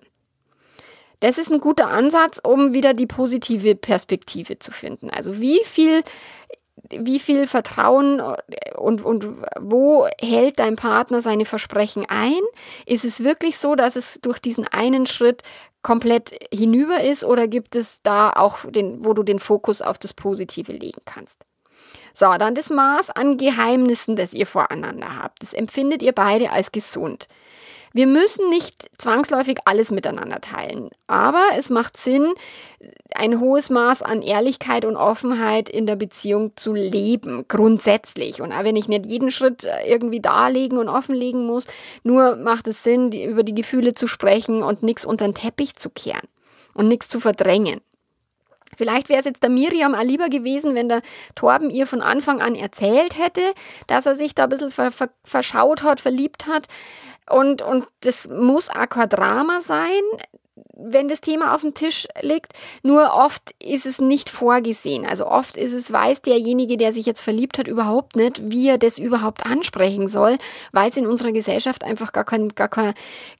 Das 1.25 1.39
ist 1.39 1.51
ein 1.51 1.59
guter 1.59 1.87
Ansatz, 1.87 2.39
um 2.43 2.75
wieder 2.75 2.93
die 2.93 3.07
positive 3.07 3.73
Perspektive 3.73 4.59
zu 4.59 4.71
finden. 4.71 5.09
Also 5.09 5.41
wie 5.41 5.59
viel 5.63 6.03
wie 6.91 7.19
viel 7.19 7.47
Vertrauen 7.47 8.21
und, 8.77 9.03
und 9.03 9.25
wo 9.59 10.05
hält 10.21 10.59
dein 10.59 10.75
Partner 10.75 11.21
seine 11.21 11.45
Versprechen 11.45 12.05
ein? 12.07 12.41
Ist 12.85 13.05
es 13.05 13.23
wirklich 13.23 13.57
so, 13.57 13.73
dass 13.73 13.95
es 13.95 14.19
durch 14.21 14.37
diesen 14.37 14.67
einen 14.67 15.07
Schritt 15.07 15.41
komplett 15.81 16.37
hinüber 16.53 17.01
ist 17.01 17.23
oder 17.23 17.47
gibt 17.47 17.75
es 17.75 18.03
da 18.03 18.29
auch 18.29 18.59
den, 18.63 19.03
wo 19.03 19.13
du 19.13 19.23
den 19.23 19.39
Fokus 19.39 19.81
auf 19.81 19.97
das 19.97 20.13
Positive 20.13 20.73
legen 20.73 21.01
kannst? 21.05 21.39
So, 22.13 22.31
dann 22.37 22.53
das 22.53 22.69
Maß 22.69 23.09
an 23.09 23.37
Geheimnissen, 23.37 24.15
das 24.15 24.31
ihr 24.31 24.45
voreinander 24.45 25.23
habt. 25.23 25.41
Das 25.41 25.53
empfindet 25.53 26.03
ihr 26.03 26.11
beide 26.11 26.51
als 26.51 26.71
gesund. 26.71 27.27
Wir 27.95 28.07
müssen 28.07 28.49
nicht 28.49 28.89
zwangsläufig 28.97 29.59
alles 29.63 29.89
miteinander 29.89 30.41
teilen, 30.41 30.89
aber 31.07 31.41
es 31.57 31.69
macht 31.69 31.95
Sinn, 31.95 32.33
ein 33.15 33.39
hohes 33.39 33.69
Maß 33.69 34.01
an 34.01 34.21
Ehrlichkeit 34.21 34.83
und 34.83 34.97
Offenheit 34.97 35.69
in 35.69 35.85
der 35.85 35.95
Beziehung 35.95 36.51
zu 36.57 36.73
leben, 36.73 37.45
grundsätzlich. 37.47 38.41
Und 38.41 38.51
auch 38.51 38.65
wenn 38.65 38.75
ich 38.75 38.89
nicht 38.89 39.05
jeden 39.05 39.31
Schritt 39.31 39.63
äh, 39.63 39.89
irgendwie 39.89 40.19
darlegen 40.19 40.77
und 40.77 40.89
offenlegen 40.89 41.45
muss, 41.45 41.67
nur 42.03 42.35
macht 42.35 42.67
es 42.67 42.83
Sinn, 42.83 43.11
die, 43.11 43.23
über 43.23 43.43
die 43.43 43.55
Gefühle 43.55 43.93
zu 43.93 44.07
sprechen 44.07 44.61
und 44.61 44.83
nichts 44.83 45.05
unter 45.05 45.25
den 45.25 45.33
Teppich 45.33 45.77
zu 45.77 45.89
kehren 45.89 46.27
und 46.73 46.89
nichts 46.89 47.07
zu 47.07 47.21
verdrängen. 47.21 47.79
Vielleicht 48.75 49.07
wäre 49.07 49.19
es 49.19 49.25
jetzt 49.25 49.41
der 49.41 49.49
Miriam 49.49 49.95
auch 49.95 50.03
lieber 50.03 50.27
gewesen, 50.27 50.75
wenn 50.75 50.89
der 50.89 51.01
Torben 51.33 51.69
ihr 51.69 51.87
von 51.87 52.01
Anfang 52.01 52.41
an 52.41 52.55
erzählt 52.55 53.17
hätte, 53.17 53.53
dass 53.87 54.05
er 54.05 54.17
sich 54.17 54.35
da 54.35 54.43
ein 54.43 54.49
bisschen 54.49 54.71
ver 54.71 54.91
ver 54.91 55.11
verschaut 55.23 55.81
hat, 55.81 56.01
verliebt 56.01 56.45
hat. 56.47 56.67
Und, 57.29 57.61
und 57.61 57.87
das 58.01 58.27
muss 58.27 58.69
auch 58.69 58.89
kein 58.89 59.09
Drama 59.09 59.61
sein 59.61 60.01
wenn 60.77 61.07
das 61.07 61.21
Thema 61.21 61.53
auf 61.53 61.61
dem 61.61 61.73
Tisch 61.73 62.07
liegt. 62.21 62.53
Nur 62.83 63.13
oft 63.13 63.51
ist 63.63 63.85
es 63.85 63.99
nicht 63.99 64.29
vorgesehen. 64.29 65.05
Also 65.05 65.27
oft 65.27 65.57
ist 65.57 65.73
es, 65.73 65.91
weiß 65.91 66.21
derjenige, 66.21 66.77
der 66.77 66.93
sich 66.93 67.05
jetzt 67.05 67.21
verliebt 67.21 67.57
hat, 67.57 67.67
überhaupt 67.67 68.15
nicht, 68.15 68.41
wie 68.49 68.67
er 68.67 68.77
das 68.77 68.97
überhaupt 68.97 69.45
ansprechen 69.45 70.07
soll, 70.07 70.37
weil 70.71 70.89
es 70.89 70.97
in 70.97 71.07
unserer 71.07 71.31
Gesellschaft 71.31 71.83
einfach 71.83 72.11
gar 72.11 72.25
kein, 72.25 72.49
gar 72.49 72.67
kein, 72.67 72.93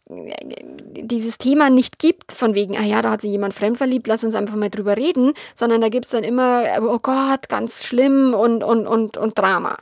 dieses 0.08 1.38
Thema 1.38 1.70
nicht 1.70 2.00
gibt, 2.00 2.32
von 2.32 2.56
wegen, 2.56 2.78
ah 2.78 2.84
ja, 2.84 3.02
da 3.02 3.12
hat 3.12 3.22
sich 3.22 3.32
jemand 3.32 3.54
fremd 3.54 3.78
verliebt, 3.78 4.08
lass 4.08 4.24
uns 4.24 4.36
einfach 4.36 4.56
mal 4.56 4.70
drüber 4.70 4.98
reden, 4.98 5.34
sondern 5.54 5.82
da 5.82 5.90
gibt 5.90 6.06
es 6.06 6.12
dann 6.12 6.24
immer, 6.24 6.64
oh 6.82 7.00
Gott, 7.00 7.50
ganz 7.50 7.84
schlimm 7.84 8.34
und, 8.34 8.64
und, 8.64 8.88
und, 8.88 9.18
und 9.18 9.38
Drama. 9.38 9.78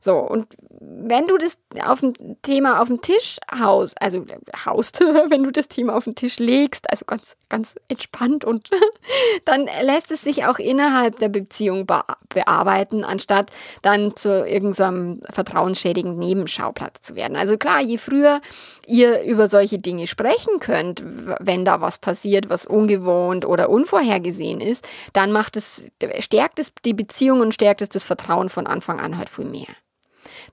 So, 0.00 0.18
und 0.18 0.48
wenn 0.80 1.26
du 1.26 1.38
das 1.38 1.58
auf 1.84 2.00
dem 2.00 2.14
Thema 2.42 2.80
auf 2.80 2.88
den 2.88 3.00
Tisch 3.00 3.38
haust, 3.50 4.00
also 4.00 4.24
haust, 4.64 5.00
wenn 5.28 5.42
du 5.42 5.50
das 5.50 5.68
Thema 5.68 5.96
auf 5.96 6.04
den 6.04 6.14
Tisch 6.14 6.38
legst, 6.38 6.90
also 6.90 7.04
ganz, 7.04 7.36
ganz 7.48 7.76
entspannt 7.88 8.44
und 8.44 8.70
dann 9.44 9.68
lässt 9.82 10.10
es 10.10 10.22
sich 10.22 10.46
auch 10.46 10.58
innerhalb 10.58 11.18
der 11.18 11.28
Beziehung 11.28 11.86
bearbeiten, 11.86 13.04
anstatt 13.04 13.50
dann 13.82 14.16
zu 14.16 14.46
irgendeinem 14.46 15.20
vertrauensschädigenden 15.30 16.18
Nebenschauplatz 16.18 17.02
zu 17.02 17.14
werden. 17.14 17.36
Also 17.36 17.56
klar, 17.56 17.80
je 17.80 17.98
früher 17.98 18.40
ihr 18.86 19.22
über 19.22 19.48
solche 19.48 19.78
Dinge 19.78 20.06
sprechen 20.06 20.58
könnt, 20.60 21.02
wenn 21.40 21.64
da 21.64 21.80
was 21.80 21.98
passiert, 21.98 22.48
was 22.48 22.66
ungewohnt 22.66 23.44
oder 23.44 23.68
unvorhergesehen 23.70 24.60
ist, 24.60 24.86
dann 25.12 25.32
macht 25.32 25.56
es, 25.56 25.82
stärkt 26.20 26.58
es 26.58 26.72
die 26.84 26.94
Beziehung 26.94 27.40
und 27.40 27.54
stärkt 27.54 27.82
es 27.82 27.88
das 27.88 28.04
Vertrauen 28.04 28.48
von 28.48 28.66
Anfang 28.66 29.00
an 29.00 29.18
halt 29.18 29.28
viel 29.28 29.44
mehr. 29.44 29.68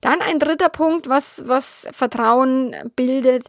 Dann 0.00 0.20
ein 0.20 0.38
dritter 0.38 0.68
Punkt, 0.68 1.08
was, 1.08 1.42
was 1.46 1.86
Vertrauen 1.92 2.74
bildet, 2.96 3.46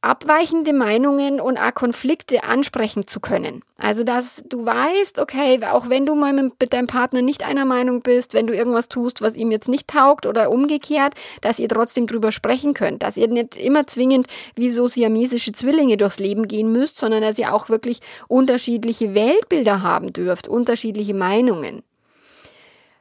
abweichende 0.00 0.72
Meinungen 0.72 1.40
und 1.40 1.58
auch 1.58 1.74
Konflikte 1.74 2.44
ansprechen 2.44 3.06
zu 3.06 3.20
können. 3.20 3.62
Also, 3.76 4.04
dass 4.04 4.44
du 4.48 4.64
weißt, 4.64 5.18
okay, 5.18 5.60
auch 5.70 5.88
wenn 5.88 6.06
du 6.06 6.14
mal 6.14 6.32
mit 6.32 6.72
deinem 6.72 6.86
Partner 6.86 7.22
nicht 7.22 7.44
einer 7.44 7.64
Meinung 7.64 8.00
bist, 8.02 8.34
wenn 8.34 8.46
du 8.46 8.54
irgendwas 8.54 8.88
tust, 8.88 9.22
was 9.22 9.36
ihm 9.36 9.50
jetzt 9.50 9.68
nicht 9.68 9.88
taugt 9.88 10.26
oder 10.26 10.50
umgekehrt, 10.50 11.14
dass 11.40 11.58
ihr 11.58 11.68
trotzdem 11.68 12.06
drüber 12.06 12.32
sprechen 12.32 12.74
könnt, 12.74 13.02
dass 13.02 13.16
ihr 13.16 13.28
nicht 13.28 13.56
immer 13.56 13.86
zwingend 13.86 14.26
wie 14.54 14.70
so 14.70 14.86
siamesische 14.86 15.52
Zwillinge 15.52 15.96
durchs 15.96 16.18
Leben 16.18 16.48
gehen 16.48 16.72
müsst, 16.72 16.98
sondern 16.98 17.22
dass 17.22 17.38
ihr 17.38 17.54
auch 17.54 17.68
wirklich 17.68 18.00
unterschiedliche 18.28 19.14
Weltbilder 19.14 19.82
haben 19.82 20.12
dürft, 20.12 20.48
unterschiedliche 20.48 21.14
Meinungen. 21.14 21.82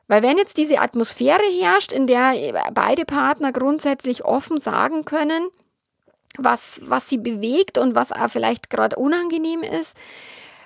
Weil 0.08 0.24
wenn 0.24 0.38
jetzt 0.38 0.58
diese 0.58 0.80
Atmosphäre 0.80 1.44
herrscht, 1.60 1.92
in 1.92 2.08
der 2.08 2.34
beide 2.74 3.06
Partner 3.06 3.52
grundsätzlich 3.52 4.24
offen 4.24 4.58
sagen 4.58 5.04
können, 5.04 5.50
was, 6.38 6.82
was 6.84 7.10
sie 7.10 7.18
bewegt 7.18 7.78
und 7.78 7.96
was 7.96 8.12
auch 8.12 8.30
vielleicht 8.30 8.70
gerade 8.70 8.96
unangenehm 8.96 9.64
ist, 9.64 9.98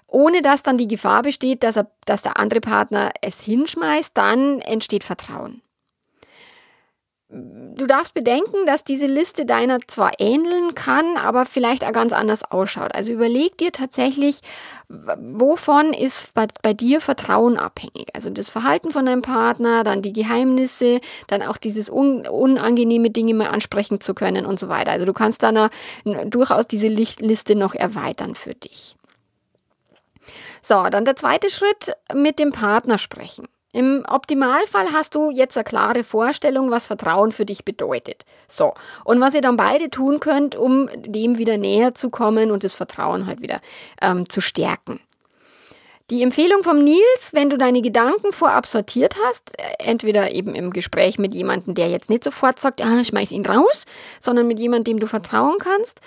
ohne 0.08 0.42
dass 0.42 0.64
dann 0.64 0.78
die 0.78 0.88
Gefahr 0.88 1.24
besteht, 1.24 1.64
dass, 1.64 1.78
er, 1.78 1.90
dass 2.06 2.22
der 2.22 2.38
andere 2.38 2.60
Partner 2.60 3.12
es 3.22 3.40
hinschmeißt, 3.42 4.12
dann 4.16 4.60
entsteht 4.60 5.04
Vertrauen. 5.04 5.62
Du 7.34 7.88
darfst 7.88 8.14
bedenken, 8.14 8.66
dass 8.66 8.84
diese 8.84 9.06
Liste 9.06 9.46
deiner 9.46 9.80
zwar 9.88 10.12
ähneln 10.20 10.76
kann, 10.76 11.16
aber 11.16 11.46
vielleicht 11.46 11.86
auch 11.86 11.94
ganz 11.94 12.12
anders 12.12 12.44
ausschaut. 12.44 12.94
Also 12.94 13.14
überleg 13.14 13.58
dir 13.58 13.72
tatsächlich, 13.72 14.42
wovon 14.90 15.94
ist 15.94 16.34
bei, 16.34 16.48
bei, 16.62 16.74
dir 16.74 17.00
Vertrauen 17.00 17.58
abhängig? 17.58 18.14
Also 18.14 18.30
das 18.30 18.50
Verhalten 18.50 18.92
von 18.92 19.06
deinem 19.06 19.22
Partner, 19.22 19.86
dann 19.86 20.02
die 20.02 20.12
Geheimnisse, 20.12 21.00
dann 21.28 21.42
auch 21.42 21.56
dieses 21.56 21.90
un, 21.90 22.28
unangenehme 22.28 23.12
Dinge 23.12 23.34
mal 23.34 23.48
ansprechen 23.48 24.02
zu 24.02 24.14
können 24.14 24.46
und 24.46 24.60
so 24.60 24.68
weiter. 24.68 24.92
Also 24.92 25.06
du 25.06 25.14
kannst 25.14 25.42
dann 25.42 25.70
durchaus 26.26 26.68
diese 26.68 26.88
Liste 26.88 27.56
noch 27.56 27.76
erweitern 27.76 28.36
für 28.36 28.56
dich. 28.56 28.98
So, 30.62 30.90
dann 30.90 31.06
der 31.06 31.16
zweite 31.16 31.50
Schritt, 31.50 31.94
mit 32.14 32.40
dem 32.40 32.52
Partner 32.52 32.98
sprechen. 32.98 33.48
Im 33.74 34.04
Optimalfall 34.08 34.92
hast 34.92 35.16
du 35.16 35.30
jetzt 35.30 35.56
eine 35.58 35.64
klare 35.64 36.04
Vorstellung, 36.04 36.72
was 36.72 36.88
Vertrauen 36.88 37.32
für 37.32 37.46
dich 37.46 37.64
bedeutet. 37.64 38.26
So. 38.48 38.74
Und 39.06 39.22
was 39.22 39.34
ihr 39.34 39.42
dann 39.42 39.56
beide 39.56 39.90
tun 39.90 40.20
könnt, 40.20 40.56
um 40.56 40.90
dem 40.98 41.38
wieder 41.38 41.58
näher 41.58 41.94
zu 41.94 42.10
kommen 42.10 42.52
und 42.52 42.66
das 42.66 42.74
Vertrauen 42.74 43.28
halt 43.28 43.42
wieder 43.42 43.62
ähm, 44.02 44.28
zu 44.28 44.42
stärken. 44.42 45.00
Die 46.10 46.24
Empfehlung 46.24 46.62
vom 46.62 46.80
Nils, 46.80 47.32
wenn 47.32 47.50
du 47.50 47.58
deine 47.58 47.82
Gedanken 47.82 48.34
vorab 48.34 48.68
sortiert 48.68 49.16
hast, 49.26 49.58
äh, 49.58 49.64
entweder 49.80 50.32
eben 50.32 50.54
im 50.54 50.72
Gespräch 50.72 51.18
mit 51.18 51.34
jemandem, 51.34 51.74
der 51.74 51.88
jetzt 51.88 52.10
nicht 52.10 52.26
sofort 52.26 52.60
sagt, 52.60 52.84
ah, 52.84 53.06
schmeiß 53.06 53.32
ihn 53.32 53.46
raus, 53.46 53.86
sondern 54.20 54.48
mit 54.48 54.60
jemandem, 54.60 54.96
dem 54.96 55.00
du 55.00 55.08
vertrauen 55.08 55.56
kannst, 55.60 56.02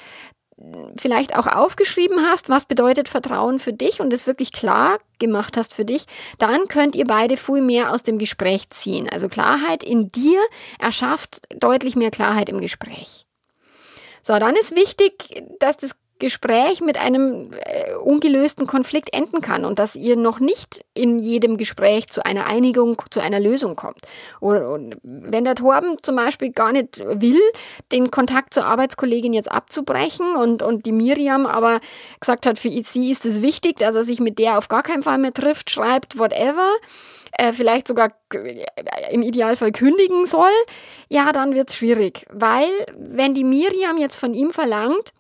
vielleicht 0.96 1.36
auch 1.36 1.46
aufgeschrieben 1.46 2.20
hast, 2.20 2.48
was 2.48 2.66
bedeutet 2.66 3.08
Vertrauen 3.08 3.58
für 3.58 3.72
dich 3.72 4.00
und 4.00 4.12
es 4.12 4.26
wirklich 4.26 4.52
klar 4.52 4.98
gemacht 5.18 5.56
hast 5.56 5.74
für 5.74 5.84
dich, 5.84 6.06
dann 6.38 6.68
könnt 6.68 6.94
ihr 6.94 7.04
beide 7.04 7.36
viel 7.36 7.60
mehr 7.60 7.92
aus 7.92 8.02
dem 8.02 8.18
Gespräch 8.18 8.70
ziehen. 8.70 9.08
Also 9.08 9.28
Klarheit 9.28 9.82
in 9.82 10.10
dir 10.10 10.40
erschafft 10.78 11.42
deutlich 11.56 11.96
mehr 11.96 12.10
Klarheit 12.10 12.48
im 12.48 12.60
Gespräch. 12.60 13.26
So, 14.22 14.38
dann 14.38 14.56
ist 14.56 14.74
wichtig, 14.74 15.44
dass 15.58 15.76
das 15.76 15.94
Gespräch 16.18 16.80
mit 16.80 16.96
einem 16.96 17.50
äh, 17.52 17.94
ungelösten 17.96 18.66
Konflikt 18.66 19.12
enden 19.12 19.40
kann 19.40 19.64
und 19.64 19.78
dass 19.78 19.96
ihr 19.96 20.16
noch 20.16 20.38
nicht 20.38 20.84
in 20.94 21.18
jedem 21.18 21.56
Gespräch 21.56 22.08
zu 22.08 22.24
einer 22.24 22.46
Einigung, 22.46 22.96
zu 23.10 23.20
einer 23.20 23.40
Lösung 23.40 23.74
kommt. 23.74 23.98
Und, 24.40 24.96
wenn 25.02 25.44
der 25.44 25.56
Torben 25.56 25.96
zum 26.02 26.16
Beispiel 26.16 26.52
gar 26.52 26.72
nicht 26.72 27.00
will, 27.04 27.40
den 27.90 28.10
Kontakt 28.10 28.54
zur 28.54 28.64
Arbeitskollegin 28.64 29.32
jetzt 29.32 29.50
abzubrechen 29.50 30.36
und, 30.36 30.62
und 30.62 30.86
die 30.86 30.92
Miriam 30.92 31.46
aber 31.46 31.80
gesagt 32.20 32.46
hat, 32.46 32.58
für 32.58 32.70
sie 32.70 33.10
ist 33.10 33.26
es 33.26 33.42
wichtig, 33.42 33.78
dass 33.78 33.96
er 33.96 34.04
sich 34.04 34.20
mit 34.20 34.38
der 34.38 34.58
auf 34.58 34.68
gar 34.68 34.82
keinen 34.82 35.02
Fall 35.02 35.18
mehr 35.18 35.34
trifft, 35.34 35.70
schreibt, 35.70 36.18
whatever, 36.18 36.70
äh, 37.32 37.52
vielleicht 37.52 37.88
sogar 37.88 38.12
äh, 38.32 38.64
im 39.10 39.22
Idealfall 39.22 39.72
kündigen 39.72 40.26
soll, 40.26 40.52
ja, 41.08 41.32
dann 41.32 41.54
wird's 41.54 41.76
schwierig. 41.76 42.24
Weil 42.30 42.68
wenn 42.96 43.34
die 43.34 43.44
Miriam 43.44 43.98
jetzt 43.98 44.16
von 44.16 44.32
ihm 44.32 44.52
verlangt, 44.52 45.12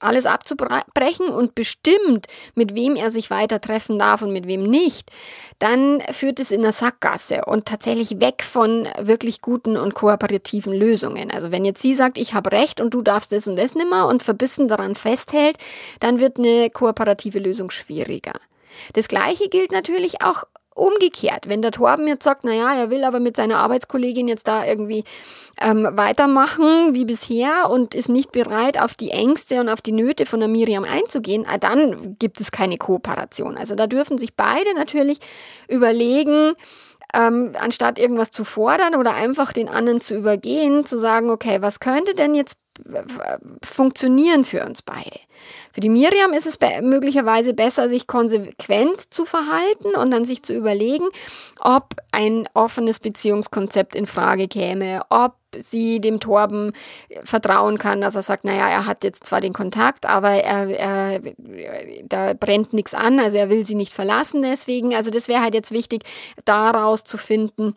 alles 0.00 0.26
abzubrechen 0.26 1.28
und 1.28 1.54
bestimmt, 1.54 2.26
mit 2.54 2.74
wem 2.74 2.96
er 2.96 3.10
sich 3.10 3.30
weiter 3.30 3.60
treffen 3.60 3.98
darf 3.98 4.22
und 4.22 4.32
mit 4.32 4.46
wem 4.46 4.62
nicht, 4.62 5.10
dann 5.58 6.00
führt 6.12 6.40
es 6.40 6.50
in 6.50 6.62
eine 6.62 6.72
Sackgasse 6.72 7.44
und 7.46 7.66
tatsächlich 7.66 8.20
weg 8.20 8.42
von 8.42 8.88
wirklich 8.98 9.40
guten 9.40 9.76
und 9.76 9.94
kooperativen 9.94 10.74
Lösungen. 10.74 11.30
Also 11.30 11.50
wenn 11.50 11.64
jetzt 11.64 11.82
sie 11.82 11.94
sagt, 11.94 12.18
ich 12.18 12.34
habe 12.34 12.52
recht 12.52 12.80
und 12.80 12.92
du 12.92 13.02
darfst 13.02 13.32
das 13.32 13.48
und 13.48 13.56
das 13.56 13.74
nimmer 13.74 14.06
und 14.06 14.22
verbissen 14.22 14.68
daran 14.68 14.94
festhält, 14.94 15.56
dann 16.00 16.20
wird 16.20 16.38
eine 16.38 16.70
kooperative 16.70 17.38
Lösung 17.38 17.70
schwieriger. 17.70 18.34
Das 18.92 19.08
gleiche 19.08 19.48
gilt 19.48 19.72
natürlich 19.72 20.22
auch 20.22 20.44
Umgekehrt, 20.76 21.48
wenn 21.48 21.62
der 21.62 21.72
Torben 21.72 22.06
jetzt 22.06 22.24
sagt, 22.24 22.44
naja, 22.44 22.74
er 22.74 22.90
will 22.90 23.02
aber 23.04 23.18
mit 23.18 23.34
seiner 23.34 23.58
Arbeitskollegin 23.58 24.28
jetzt 24.28 24.46
da 24.46 24.64
irgendwie 24.64 25.04
ähm, 25.58 25.88
weitermachen 25.92 26.92
wie 26.92 27.06
bisher 27.06 27.70
und 27.70 27.94
ist 27.94 28.10
nicht 28.10 28.30
bereit, 28.30 28.78
auf 28.78 28.92
die 28.92 29.10
Ängste 29.10 29.60
und 29.60 29.70
auf 29.70 29.80
die 29.80 29.92
Nöte 29.92 30.26
von 30.26 30.40
der 30.40 30.50
Miriam 30.50 30.84
einzugehen, 30.84 31.46
äh, 31.46 31.58
dann 31.58 32.16
gibt 32.18 32.40
es 32.40 32.52
keine 32.52 32.76
Kooperation. 32.76 33.56
Also 33.56 33.74
da 33.74 33.86
dürfen 33.86 34.18
sich 34.18 34.34
beide 34.34 34.74
natürlich 34.74 35.20
überlegen, 35.66 36.52
ähm, 37.14 37.54
anstatt 37.58 37.98
irgendwas 37.98 38.30
zu 38.30 38.44
fordern 38.44 38.94
oder 38.96 39.14
einfach 39.14 39.54
den 39.54 39.70
anderen 39.70 40.02
zu 40.02 40.14
übergehen, 40.14 40.84
zu 40.84 40.98
sagen, 40.98 41.30
okay, 41.30 41.62
was 41.62 41.80
könnte 41.80 42.14
denn 42.14 42.34
jetzt 42.34 42.58
funktionieren 43.64 44.44
für 44.44 44.64
uns 44.64 44.82
beide. 44.82 45.20
Für 45.72 45.80
die 45.80 45.88
Miriam 45.88 46.32
ist 46.32 46.46
es 46.46 46.58
möglicherweise 46.82 47.52
besser, 47.52 47.88
sich 47.88 48.06
konsequent 48.06 49.12
zu 49.12 49.24
verhalten 49.24 49.94
und 49.94 50.10
dann 50.10 50.24
sich 50.24 50.42
zu 50.42 50.54
überlegen, 50.54 51.06
ob 51.60 51.96
ein 52.12 52.48
offenes 52.54 52.98
Beziehungskonzept 52.98 53.94
in 53.94 54.06
Frage 54.06 54.48
käme, 54.48 55.02
ob 55.10 55.34
sie 55.56 56.00
dem 56.00 56.20
Torben 56.20 56.72
vertrauen 57.24 57.78
kann, 57.78 58.00
dass 58.00 58.14
er 58.14 58.22
sagt, 58.22 58.44
naja, 58.44 58.68
er 58.68 58.86
hat 58.86 59.04
jetzt 59.04 59.26
zwar 59.26 59.40
den 59.40 59.52
Kontakt, 59.52 60.06
aber 60.06 60.30
er, 60.30 60.68
er 60.68 61.20
da 62.04 62.34
brennt 62.34 62.72
nichts 62.72 62.94
an, 62.94 63.20
also 63.20 63.36
er 63.36 63.50
will 63.50 63.64
sie 63.66 63.74
nicht 63.74 63.92
verlassen 63.92 64.42
deswegen. 64.42 64.94
Also 64.94 65.10
das 65.10 65.28
wäre 65.28 65.42
halt 65.42 65.54
jetzt 65.54 65.72
wichtig, 65.72 66.02
daraus 66.44 67.04
zu 67.04 67.16
finden, 67.16 67.76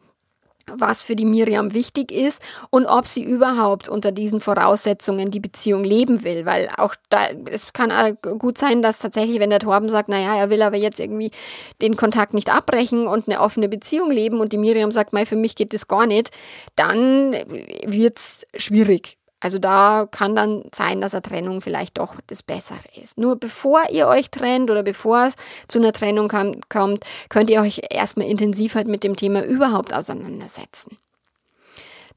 was 0.77 1.03
für 1.03 1.15
die 1.15 1.25
Miriam 1.25 1.73
wichtig 1.73 2.11
ist 2.11 2.41
und 2.69 2.85
ob 2.85 3.07
sie 3.07 3.23
überhaupt 3.23 3.89
unter 3.89 4.11
diesen 4.11 4.39
Voraussetzungen 4.39 5.31
die 5.31 5.39
Beziehung 5.39 5.83
leben 5.83 6.23
will, 6.23 6.45
weil 6.45 6.69
auch 6.77 6.95
da, 7.09 7.27
es 7.45 7.73
kann 7.73 8.17
gut 8.39 8.57
sein, 8.57 8.81
dass 8.81 8.99
tatsächlich, 8.99 9.39
wenn 9.39 9.49
der 9.49 9.59
Torben 9.59 9.89
sagt, 9.89 10.09
naja, 10.09 10.35
er 10.35 10.49
will 10.49 10.61
aber 10.61 10.77
jetzt 10.77 10.99
irgendwie 10.99 11.31
den 11.81 11.95
Kontakt 11.95 12.33
nicht 12.33 12.49
abbrechen 12.49 13.07
und 13.07 13.27
eine 13.27 13.41
offene 13.41 13.69
Beziehung 13.69 14.11
leben 14.11 14.39
und 14.39 14.53
die 14.53 14.57
Miriam 14.57 14.91
sagt, 14.91 15.13
mei, 15.13 15.25
für 15.25 15.35
mich 15.35 15.55
geht 15.55 15.73
das 15.73 15.87
gar 15.87 16.07
nicht, 16.07 16.31
dann 16.75 17.35
wird's 17.85 18.45
schwierig. 18.55 19.18
Also 19.39 19.57
da 19.57 20.07
kann 20.09 20.35
dann 20.35 20.63
sein, 20.73 21.01
dass 21.01 21.13
eine 21.13 21.21
Trennung 21.21 21.61
vielleicht 21.61 21.97
doch 21.97 22.15
das 22.27 22.43
Bessere 22.43 22.79
ist. 23.01 23.17
Nur 23.17 23.37
bevor 23.37 23.89
ihr 23.89 24.07
euch 24.07 24.29
trennt 24.31 24.69
oder 24.69 24.83
bevor 24.83 25.27
es 25.27 25.35
zu 25.67 25.79
einer 25.79 25.93
Trennung 25.93 26.29
kommt, 26.29 27.05
könnt 27.29 27.49
ihr 27.49 27.61
euch 27.61 27.81
erstmal 27.89 28.27
intensiv 28.27 28.75
halt 28.75 28.87
mit 28.87 29.03
dem 29.03 29.15
Thema 29.15 29.43
überhaupt 29.43 29.93
auseinandersetzen. 29.93 30.97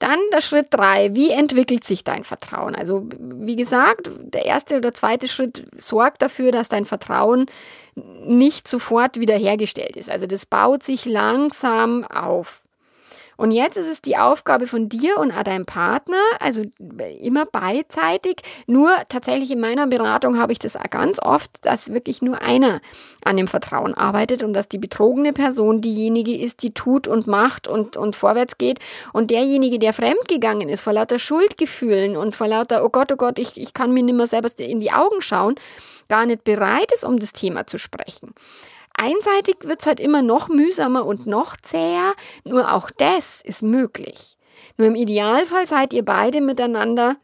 Dann 0.03 0.19
der 0.33 0.41
Schritt 0.41 0.67
drei. 0.71 1.15
Wie 1.15 1.31
entwickelt 1.31 1.85
sich 1.85 2.03
dein 2.03 2.25
Vertrauen? 2.25 2.75
Also, 2.75 3.07
wie 3.21 3.55
gesagt, 3.55 4.11
der 4.19 4.47
erste 4.47 4.79
oder 4.79 4.93
zweite 4.93 5.29
Schritt 5.29 5.65
sorgt 5.79 6.23
dafür, 6.23 6.51
dass 6.51 6.69
dein 6.69 6.87
Vertrauen 6.87 7.47
nicht 8.27 8.67
sofort 8.67 9.21
wiederhergestellt 9.21 9.97
ist. 9.97 10.11
Also, 10.11 10.27
das 10.27 10.45
baut 10.45 10.83
sich 10.83 11.05
langsam 11.05 12.05
auf. 12.05 12.62
Und 13.37 13.51
jetzt 13.51 13.77
ist 13.77 13.89
es 13.89 14.03
die 14.03 14.17
Aufgabe 14.17 14.67
von 14.67 14.89
dir 14.89 15.19
und 15.19 15.33
deinem 15.33 15.67
Partner, 15.67 16.21
also 16.39 16.63
immer 17.21 17.47
beidseitig. 17.47 18.37
Nur 18.67 18.91
tatsächlich 19.09 19.51
in 19.51 19.61
meiner 19.61 19.87
Beratung 19.87 20.39
habe 20.39 20.53
ich 20.53 20.59
das 20.59 20.77
ganz 20.91 21.19
oft, 21.21 21.51
dass 21.63 21.93
wirklich 21.93 22.23
nur 22.23 22.41
einer 22.41 22.81
an 23.25 23.37
dem 23.37 23.49
Vertrauen 23.49 23.95
arbeitet 23.95 24.43
und 24.43 24.53
dass 24.53 24.69
die 24.69 24.79
betrogene 24.79 25.33
Person 25.33 25.81
diejenige 25.81 26.37
ist, 26.37 26.63
die 26.63 26.75
tut 26.75 27.09
und 27.09 27.27
macht 27.27 27.69
und, 27.69 27.97
und 27.97 28.17
vorwärts 28.17 28.59
geht. 28.59 28.79
Und 29.13 29.31
derjenige, 29.31 29.79
der 29.79 29.93
fremdgegangen 29.93 30.69
ist, 30.69 30.83
vor 30.83 30.93
lauter 30.93 31.19
Schuldgefühlen 31.19 32.17
und 32.17 32.37
vor 32.37 32.49
lauter, 32.49 32.85
oh 32.85 32.91
Gott, 32.91 33.13
oh 33.13 33.17
Gott, 33.17 33.39
ich, 33.39 33.61
ich 33.61 33.75
kann 33.75 33.93
mir 33.93 34.03
nicht 34.03 34.17
mehr 34.17 34.27
selber 34.27 34.49
in 34.59 34.79
die 34.79 34.93
Augen 34.93 35.21
schauen, 35.21 35.55
gar 36.09 36.27
nicht 36.27 36.45
bereit 36.45 36.93
ist, 36.93 37.05
um 37.05 37.19
das 37.19 37.33
Thema 37.33 37.67
zu 37.67 37.79
sprechen. 37.79 38.35
Einseitig 38.97 39.57
wird 39.63 39.81
es 39.81 39.87
halt 39.87 40.01
immer 40.01 40.23
noch 40.23 40.49
mühsamer 40.49 41.05
und 41.07 41.27
noch 41.27 41.57
zäher, 41.57 42.13
nur 42.45 42.73
auch 42.73 42.91
das 42.91 43.41
ist 43.43 43.63
möglich. 43.63 44.37
Nur 44.77 44.89
im 44.89 44.95
Idealfall 44.95 45.67
seid 45.67 45.93
ihr 45.93 46.05
beide 46.05 46.41
miteinander 46.41 47.17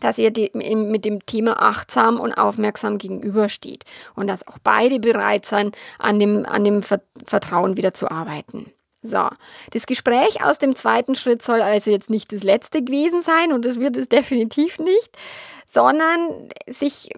dass 0.00 0.18
ihr 0.18 0.32
mit 0.52 1.04
dem 1.04 1.24
Thema 1.24 1.62
achtsam 1.62 2.18
und 2.18 2.32
aufmerksam 2.32 2.98
gegenübersteht 2.98 3.84
und 4.16 4.26
dass 4.26 4.46
auch 4.46 4.58
beide 4.62 4.98
bereit 4.98 5.46
sind, 5.46 5.76
an 5.98 6.18
dem, 6.18 6.44
an 6.46 6.64
dem 6.64 6.82
Vertrauen 6.82 7.76
wieder 7.76 7.94
zu 7.94 8.10
arbeiten. 8.10 8.72
So, 9.02 9.28
das 9.72 9.86
Gespräch 9.86 10.42
aus 10.42 10.58
dem 10.58 10.74
zweiten 10.76 11.14
Schritt 11.14 11.42
soll 11.42 11.60
also 11.60 11.90
jetzt 11.90 12.08
nicht 12.08 12.32
das 12.32 12.42
letzte 12.42 12.82
gewesen 12.82 13.20
sein 13.20 13.52
und 13.52 13.66
das 13.66 13.78
wird 13.78 13.96
es 13.96 14.08
definitiv 14.08 14.78
nicht, 14.78 15.16
sondern 15.74 16.48
sich 16.68 17.10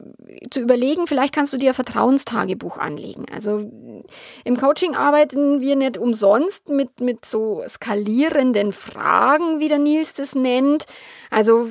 zu 0.51 0.61
überlegen, 0.61 1.07
vielleicht 1.07 1.35
kannst 1.35 1.53
du 1.53 1.59
dir 1.59 1.71
ein 1.71 1.75
Vertrauenstagebuch 1.75 2.79
anlegen. 2.79 3.27
Also 3.33 3.71
im 4.45 4.57
Coaching 4.57 4.97
arbeiten 4.97 5.61
wir 5.61 5.77
nicht 5.77 5.99
umsonst 5.99 6.71
mit, 6.71 7.01
mit 7.01 7.27
so 7.27 7.63
skalierenden 7.69 8.73
Fragen, 8.73 9.61
wie 9.61 9.69
der 9.69 9.79
Nils 9.79 10.15
das 10.15 10.35
nennt. 10.35 10.87
Also 11.31 11.69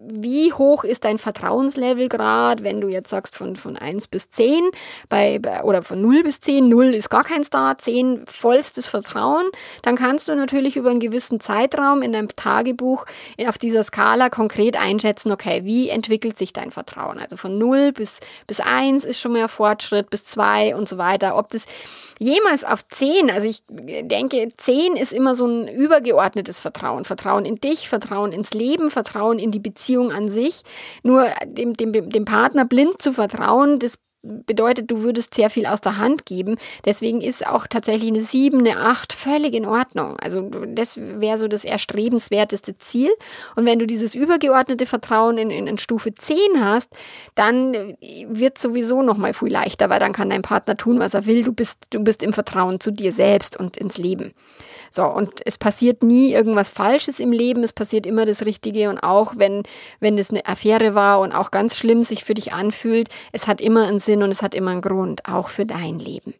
wie 0.00 0.52
hoch 0.52 0.84
ist 0.84 1.04
dein 1.04 1.16
Vertrauenslevel 1.16 2.10
gerade, 2.10 2.62
wenn 2.62 2.82
du 2.82 2.88
jetzt 2.88 3.08
sagst 3.08 3.34
von, 3.34 3.56
von 3.56 3.78
1 3.78 4.08
bis 4.08 4.30
10 4.30 4.70
bei, 5.08 5.40
oder 5.62 5.82
von 5.82 6.02
0 6.02 6.24
bis 6.24 6.40
10, 6.40 6.68
0 6.68 6.94
ist 6.94 7.08
gar 7.08 7.24
kein 7.24 7.42
Star, 7.42 7.78
10 7.78 8.24
vollstes 8.26 8.86
Vertrauen, 8.86 9.46
dann 9.82 9.96
kannst 9.96 10.28
du 10.28 10.34
natürlich 10.34 10.76
über 10.76 10.90
einen 10.90 11.00
gewissen 11.00 11.40
Zeitraum 11.40 12.02
in 12.02 12.12
deinem 12.12 12.28
Tagebuch 12.28 13.06
auf 13.46 13.56
dieser 13.56 13.84
Skala 13.84 14.28
konkret 14.28 14.76
einschätzen, 14.76 15.32
okay, 15.32 15.64
wie 15.64 15.88
entwickelt 16.02 16.36
sich 16.36 16.52
dein 16.52 16.72
Vertrauen? 16.72 17.18
Also 17.18 17.36
von 17.36 17.58
0 17.58 17.92
bis, 17.92 18.18
bis 18.48 18.58
1 18.58 19.04
ist 19.04 19.20
schon 19.20 19.32
mehr 19.32 19.48
Fortschritt, 19.48 20.10
bis 20.10 20.24
2 20.24 20.74
und 20.74 20.88
so 20.88 20.98
weiter. 20.98 21.36
Ob 21.36 21.48
das 21.50 21.64
jemals 22.18 22.64
auf 22.64 22.86
10, 22.88 23.30
also 23.30 23.48
ich 23.48 23.62
denke, 23.68 24.48
10 24.56 24.96
ist 24.96 25.12
immer 25.12 25.36
so 25.36 25.46
ein 25.46 25.68
übergeordnetes 25.68 26.58
Vertrauen. 26.58 27.04
Vertrauen 27.04 27.44
in 27.44 27.56
dich, 27.56 27.88
Vertrauen 27.88 28.32
ins 28.32 28.52
Leben, 28.52 28.90
Vertrauen 28.90 29.38
in 29.38 29.52
die 29.52 29.60
Beziehung 29.60 30.10
an 30.10 30.28
sich. 30.28 30.62
Nur 31.04 31.28
dem, 31.46 31.74
dem, 31.74 31.92
dem 31.92 32.24
Partner 32.24 32.64
blind 32.64 33.00
zu 33.00 33.12
vertrauen, 33.12 33.78
das 33.78 33.98
bedeutet, 34.22 34.90
du 34.90 35.02
würdest 35.02 35.34
sehr 35.34 35.50
viel 35.50 35.66
aus 35.66 35.80
der 35.80 35.98
Hand 35.98 36.26
geben. 36.26 36.56
Deswegen 36.84 37.20
ist 37.20 37.46
auch 37.46 37.66
tatsächlich 37.66 38.10
eine 38.10 38.20
7, 38.20 38.58
eine 38.58 38.78
8 38.78 39.12
völlig 39.12 39.54
in 39.54 39.66
Ordnung. 39.66 40.16
Also 40.20 40.48
das 40.50 40.98
wäre 40.98 41.38
so 41.38 41.48
das 41.48 41.64
erstrebenswerteste 41.64 42.78
Ziel. 42.78 43.10
Und 43.56 43.66
wenn 43.66 43.78
du 43.78 43.86
dieses 43.86 44.14
übergeordnete 44.14 44.86
Vertrauen 44.86 45.38
in, 45.38 45.50
in, 45.50 45.66
in 45.66 45.78
Stufe 45.78 46.14
10 46.14 46.36
hast, 46.60 46.90
dann 47.34 47.96
wird 48.28 48.58
sowieso 48.58 49.02
noch 49.02 49.16
mal 49.16 49.34
viel 49.34 49.52
leichter, 49.52 49.90
weil 49.90 50.00
dann 50.00 50.12
kann 50.12 50.30
dein 50.30 50.42
Partner 50.42 50.76
tun, 50.76 51.00
was 51.00 51.14
er 51.14 51.26
will. 51.26 51.42
Du 51.42 51.52
bist, 51.52 51.78
du 51.90 52.00
bist 52.00 52.22
im 52.22 52.32
Vertrauen 52.32 52.80
zu 52.80 52.92
dir 52.92 53.12
selbst 53.12 53.58
und 53.58 53.76
ins 53.76 53.98
Leben. 53.98 54.32
So, 54.94 55.04
und 55.06 55.40
es 55.46 55.56
passiert 55.56 56.02
nie 56.02 56.34
irgendwas 56.34 56.68
Falsches 56.68 57.18
im 57.18 57.32
Leben, 57.32 57.64
es 57.64 57.72
passiert 57.72 58.06
immer 58.06 58.26
das 58.26 58.44
Richtige 58.44 58.90
und 58.90 58.98
auch 58.98 59.32
wenn, 59.36 59.62
wenn 60.00 60.18
es 60.18 60.28
eine 60.28 60.44
Affäre 60.44 60.94
war 60.94 61.20
und 61.20 61.32
auch 61.32 61.50
ganz 61.50 61.78
schlimm 61.78 62.02
sich 62.02 62.24
für 62.24 62.34
dich 62.34 62.52
anfühlt, 62.52 63.08
es 63.32 63.46
hat 63.46 63.62
immer 63.62 63.86
einen 63.88 64.00
Sinn 64.00 64.11
und 64.20 64.30
es 64.30 64.42
hat 64.42 64.56
immer 64.56 64.72
einen 64.72 64.80
Grund, 64.80 65.26
auch 65.26 65.48
für 65.48 65.64
dein 65.64 66.00
Leben. 66.00 66.34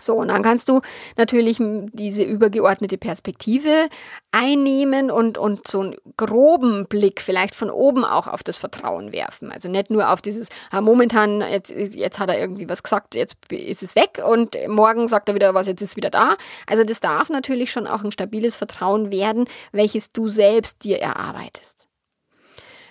So, 0.00 0.14
und 0.14 0.28
dann 0.28 0.42
kannst 0.42 0.68
du 0.68 0.80
natürlich 1.16 1.58
diese 1.60 2.24
übergeordnete 2.24 2.98
Perspektive 2.98 3.88
einnehmen 4.32 5.08
und, 5.08 5.38
und 5.38 5.68
so 5.68 5.80
einen 5.80 5.96
groben 6.16 6.86
Blick 6.86 7.20
vielleicht 7.20 7.54
von 7.54 7.70
oben 7.70 8.04
auch 8.04 8.26
auf 8.26 8.42
das 8.42 8.58
Vertrauen 8.58 9.12
werfen. 9.12 9.52
Also 9.52 9.68
nicht 9.68 9.90
nur 9.90 10.10
auf 10.10 10.20
dieses, 10.20 10.48
ah, 10.72 10.80
momentan, 10.80 11.40
jetzt, 11.42 11.70
jetzt 11.70 12.18
hat 12.18 12.28
er 12.28 12.40
irgendwie 12.40 12.68
was 12.68 12.82
gesagt, 12.82 13.14
jetzt 13.14 13.36
ist 13.52 13.84
es 13.84 13.94
weg 13.94 14.20
und 14.26 14.56
morgen 14.66 15.06
sagt 15.06 15.28
er 15.28 15.36
wieder 15.36 15.54
was, 15.54 15.68
jetzt 15.68 15.80
ist 15.80 15.90
es 15.90 15.96
wieder 15.96 16.10
da. 16.10 16.36
Also 16.66 16.82
das 16.82 16.98
darf 16.98 17.30
natürlich 17.30 17.70
schon 17.70 17.86
auch 17.86 18.02
ein 18.02 18.10
stabiles 18.10 18.56
Vertrauen 18.56 19.12
werden, 19.12 19.44
welches 19.70 20.10
du 20.10 20.26
selbst 20.26 20.82
dir 20.82 20.98
erarbeitest. 20.98 21.86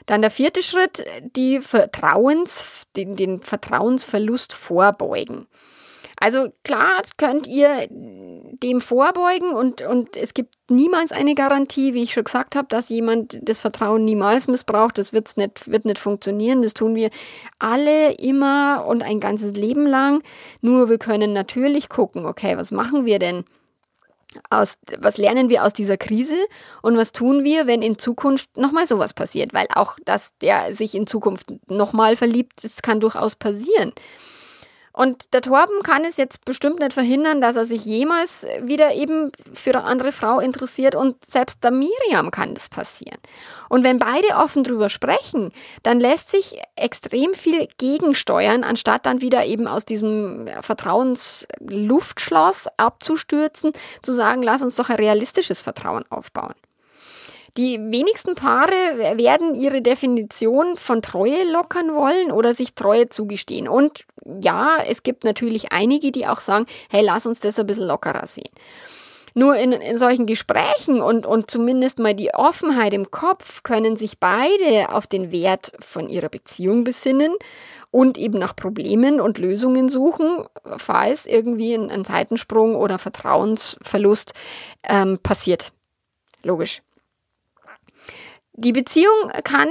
Dann 0.06 0.22
der 0.22 0.32
vierte 0.32 0.64
Schritt, 0.64 1.06
die 1.36 1.60
Vertrauens, 1.60 2.84
den, 2.96 3.16
den 3.16 3.42
Vertrauensverlust 3.42 4.54
vorbeugen. 4.54 5.48
Also 6.20 6.48
klar 6.64 7.02
könnt 7.18 7.48
ihr 7.48 7.88
dem 7.90 8.80
vorbeugen 8.80 9.52
und, 9.52 9.82
und 9.82 10.16
es 10.16 10.34
gibt 10.34 10.56
niemals 10.70 11.12
eine 11.12 11.36
Garantie, 11.36 11.94
wie 11.94 12.04
ich 12.04 12.14
schon 12.14 12.24
gesagt 12.24 12.56
habe, 12.56 12.68
dass 12.70 12.88
jemand 12.88 13.40
das 13.42 13.60
Vertrauen 13.60 14.06
niemals 14.06 14.48
missbraucht. 14.48 14.98
Das 14.98 15.12
wird's 15.12 15.36
nicht, 15.36 15.70
wird 15.70 15.84
nicht 15.84 16.00
funktionieren. 16.00 16.62
Das 16.62 16.74
tun 16.74 16.96
wir 16.96 17.10
alle 17.60 18.14
immer 18.14 18.86
und 18.88 19.04
ein 19.04 19.20
ganzes 19.20 19.54
Leben 19.54 19.86
lang. 19.86 20.24
Nur 20.62 20.88
wir 20.88 20.98
können 20.98 21.34
natürlich 21.34 21.90
gucken, 21.90 22.26
okay, 22.26 22.56
was 22.56 22.72
machen 22.72 23.06
wir 23.06 23.20
denn? 23.20 23.44
Aus, 24.50 24.78
was 25.00 25.18
lernen 25.18 25.50
wir 25.50 25.64
aus 25.64 25.74
dieser 25.74 25.98
Krise 25.98 26.38
und 26.82 26.98
was 26.98 27.12
tun 27.12 27.44
wir, 27.44 27.68
wenn 27.68 27.82
in 27.82 27.98
Zukunft 27.98 28.56
nochmal 28.58 28.88
sowas 28.88 29.14
passiert? 29.14 29.54
Weil 29.54 29.68
auch, 29.74 29.98
dass 30.06 30.38
der 30.40 30.74
sich 30.74 30.96
in 30.96 31.08
Zukunft 31.08 31.48
nochmal 31.68 32.16
verliebt, 32.16 32.64
das 32.64 32.82
kann 32.82 33.00
durchaus 33.00 33.36
passieren. 33.36 33.94
Und 34.94 35.34
der 35.34 35.42
Torben 35.42 35.82
kann 35.82 36.06
es 36.06 36.18
jetzt 36.18 36.46
bestimmt 36.46 36.78
nicht 36.80 36.94
verhindern, 36.94 37.42
dass 37.42 37.56
er 37.56 37.66
sich 37.66 37.84
jemals 37.84 38.46
wieder 38.62 38.94
eben 38.94 39.32
für 39.54 39.72
eine 39.72 39.86
andere 39.86 40.12
Frau 40.12 40.40
interessiert 40.40 40.94
und 40.94 41.26
selbst 41.26 41.64
der 41.64 41.72
Miriam 41.72 42.30
kann 42.30 42.54
das 42.54 42.70
passieren. 42.70 43.18
Und 43.70 43.84
wenn 43.84 43.98
beide 43.98 44.36
offen 44.36 44.64
drüber 44.64 44.90
sprechen, 44.90 45.52
dann 45.82 46.00
lässt 46.00 46.30
sich 46.30 46.62
extrem 46.76 47.34
viel 47.34 47.68
gegensteuern, 47.80 48.64
anstatt 48.64 49.08
dann 49.08 49.22
wieder 49.22 49.48
eben 49.48 49.68
aus 49.68 49.86
diesem 49.86 50.48
Vertrauensluftschloss 50.62 52.68
abzustürzen, 52.78 53.72
zu 54.04 54.14
sagen, 54.14 54.44
lass 54.44 54.62
uns 54.62 54.76
doch 54.76 54.90
ein 54.90 54.98
realistisches 54.98 55.64
Vertrauen 55.64 56.06
aufbauen. 56.12 56.54
Die 57.56 57.80
wenigsten 57.80 58.34
Paare 58.34 58.72
werden 59.18 59.54
ihre 59.54 59.84
Definition 59.84 60.76
von 60.76 61.04
Treue 61.04 61.44
lockern 61.52 61.94
wollen 61.94 62.32
oder 62.32 62.56
sich 62.56 62.74
Treue 62.74 63.10
zugestehen. 63.10 63.68
Und 63.68 64.06
ja, 64.42 64.78
es 64.88 65.04
gibt 65.04 65.24
natürlich 65.24 65.72
einige, 65.72 66.12
die 66.12 66.26
auch 66.26 66.40
sagen, 66.40 66.66
hey, 66.90 67.04
lass 67.04 67.28
uns 67.28 67.42
das 67.42 67.60
ein 67.60 67.68
bisschen 67.68 67.86
lockerer 67.86 68.26
sehen. 68.26 68.50
Nur 69.36 69.56
in, 69.56 69.72
in 69.72 69.98
solchen 70.00 70.26
Gesprächen 70.26 71.00
und, 71.02 71.26
und 71.28 71.50
zumindest 71.50 72.00
mal 72.00 72.16
die 72.16 72.34
Offenheit 72.34 72.94
im 72.94 73.12
Kopf 73.12 73.62
können 73.62 73.98
sich 73.98 74.20
beide 74.20 74.90
auf 74.90 75.06
den 75.06 75.32
Wert 75.32 75.74
von 75.80 76.08
ihrer 76.08 76.30
Beziehung 76.30 76.84
besinnen 76.84 77.34
und 77.92 78.18
eben 78.18 78.40
nach 78.40 78.56
Problemen 78.56 79.22
und 79.22 79.38
Lösungen 79.38 79.90
suchen, 79.90 80.46
falls 80.78 81.28
irgendwie 81.28 81.74
ein, 81.74 81.92
ein 81.92 82.06
Seitensprung 82.06 82.76
oder 82.76 82.98
Vertrauensverlust 82.98 84.34
ähm, 84.84 85.20
passiert. 85.22 85.72
Logisch. 86.44 86.82
Die 88.56 88.72
Beziehung 88.72 89.32
kann 89.44 89.68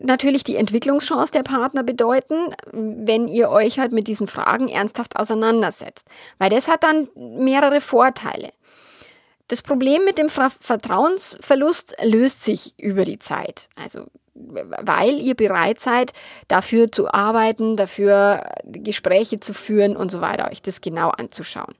natürlich 0.00 0.42
die 0.42 0.56
Entwicklungschance 0.56 1.32
der 1.32 1.42
Partner 1.42 1.82
bedeuten, 1.82 2.54
wenn 2.72 3.28
ihr 3.28 3.50
euch 3.50 3.78
halt 3.78 3.92
mit 3.92 4.08
diesen 4.08 4.26
Fragen 4.26 4.68
ernsthaft 4.68 5.16
auseinandersetzt. 5.16 6.06
Weil 6.38 6.48
das 6.48 6.66
hat 6.66 6.82
dann 6.82 7.08
mehrere 7.14 7.82
Vorteile. 7.82 8.50
Das 9.48 9.60
Problem 9.60 10.06
mit 10.06 10.16
dem 10.16 10.30
Vertrauensverlust 10.30 11.96
löst 12.02 12.42
sich 12.42 12.72
über 12.78 13.04
die 13.04 13.18
Zeit. 13.18 13.68
Also, 13.76 14.06
weil 14.34 15.20
ihr 15.20 15.34
bereit 15.34 15.78
seid, 15.78 16.14
dafür 16.48 16.90
zu 16.90 17.12
arbeiten, 17.12 17.76
dafür 17.76 18.44
Gespräche 18.64 19.40
zu 19.40 19.52
führen 19.52 19.94
und 19.94 20.10
so 20.10 20.22
weiter, 20.22 20.50
euch 20.50 20.62
das 20.62 20.80
genau 20.80 21.10
anzuschauen. 21.10 21.74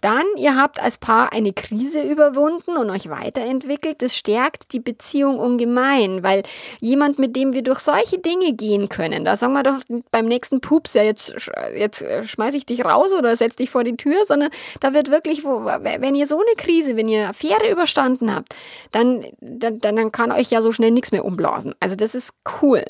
Dann, 0.00 0.24
ihr 0.36 0.56
habt 0.56 0.80
als 0.80 0.98
Paar 0.98 1.32
eine 1.32 1.52
Krise 1.52 2.02
überwunden 2.02 2.76
und 2.76 2.90
euch 2.90 3.10
weiterentwickelt. 3.10 4.02
Das 4.02 4.16
stärkt 4.16 4.72
die 4.72 4.80
Beziehung 4.80 5.38
ungemein, 5.38 6.22
weil 6.22 6.42
jemand, 6.80 7.18
mit 7.18 7.36
dem 7.36 7.52
wir 7.52 7.62
durch 7.62 7.80
solche 7.80 8.18
Dinge 8.18 8.52
gehen 8.54 8.88
können, 8.88 9.24
da 9.24 9.36
sagen 9.36 9.52
wir 9.52 9.62
doch 9.62 9.80
beim 10.10 10.26
nächsten 10.26 10.60
Pups, 10.60 10.94
ja, 10.94 11.02
jetzt, 11.02 11.34
jetzt 11.74 12.04
schmeiß 12.24 12.54
ich 12.54 12.66
dich 12.66 12.84
raus 12.84 13.12
oder 13.12 13.36
setz 13.36 13.56
dich 13.56 13.70
vor 13.70 13.84
die 13.84 13.96
Tür, 13.96 14.24
sondern 14.26 14.50
da 14.80 14.94
wird 14.94 15.10
wirklich, 15.10 15.44
wenn 15.44 16.14
ihr 16.14 16.26
so 16.26 16.36
eine 16.36 16.56
Krise, 16.56 16.96
wenn 16.96 17.08
ihr 17.08 17.28
Affäre 17.28 17.70
überstanden 17.70 18.34
habt, 18.34 18.54
dann, 18.92 19.24
dann, 19.40 19.78
dann 19.78 20.12
kann 20.12 20.32
euch 20.32 20.50
ja 20.50 20.62
so 20.62 20.72
schnell 20.72 20.90
nichts 20.90 21.12
mehr 21.12 21.24
umblasen. 21.24 21.74
Also 21.80 21.96
das 21.96 22.14
ist 22.14 22.32
cool. 22.62 22.84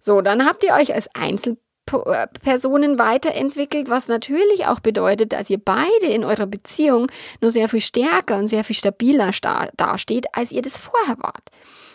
So, 0.00 0.20
dann 0.20 0.46
habt 0.46 0.62
ihr 0.62 0.74
euch 0.74 0.94
als 0.94 1.08
Einzelperson 1.14 1.56
äh, 1.56 1.67
Personen 2.42 2.98
weiterentwickelt, 2.98 3.88
was 3.88 4.08
natürlich 4.08 4.66
auch 4.66 4.80
bedeutet, 4.80 5.32
dass 5.32 5.50
ihr 5.50 5.58
beide 5.58 6.06
in 6.06 6.24
eurer 6.24 6.46
Beziehung 6.46 7.06
nur 7.40 7.50
sehr 7.50 7.68
viel 7.68 7.80
stärker 7.80 8.38
und 8.38 8.48
sehr 8.48 8.64
viel 8.64 8.76
stabiler 8.76 9.30
dasteht, 9.76 10.26
als 10.32 10.52
ihr 10.52 10.62
das 10.62 10.78
vorher 10.78 11.16
wart. 11.18 11.50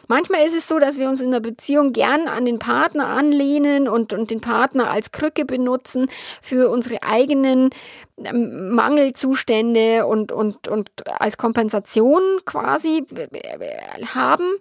Manchmal 0.08 0.45
ist 0.45 0.56
es 0.56 0.67
so, 0.67 0.79
dass 0.79 0.99
wir 0.99 1.08
uns 1.08 1.21
in 1.21 1.32
der 1.32 1.39
Beziehung 1.39 1.93
gern 1.93 2.27
an 2.27 2.45
den 2.45 2.60
Partner 2.60 3.08
anlehnen 3.08 3.88
und, 3.88 4.13
und 4.13 4.32
den 4.32 4.41
Partner 4.41 4.91
als 4.91 5.12
Krücke 5.12 5.45
benutzen 5.45 6.08
für 6.41 6.69
unsere 6.69 7.03
eigenen 7.03 7.69
ähm, 8.17 8.71
Mangelzustände 8.71 10.06
und, 10.06 10.32
und, 10.32 10.67
und 10.67 10.89
als 11.06 11.38
Kompensation 11.38 12.21
quasi 12.45 13.06
äh, 13.15 14.06
haben. 14.13 14.58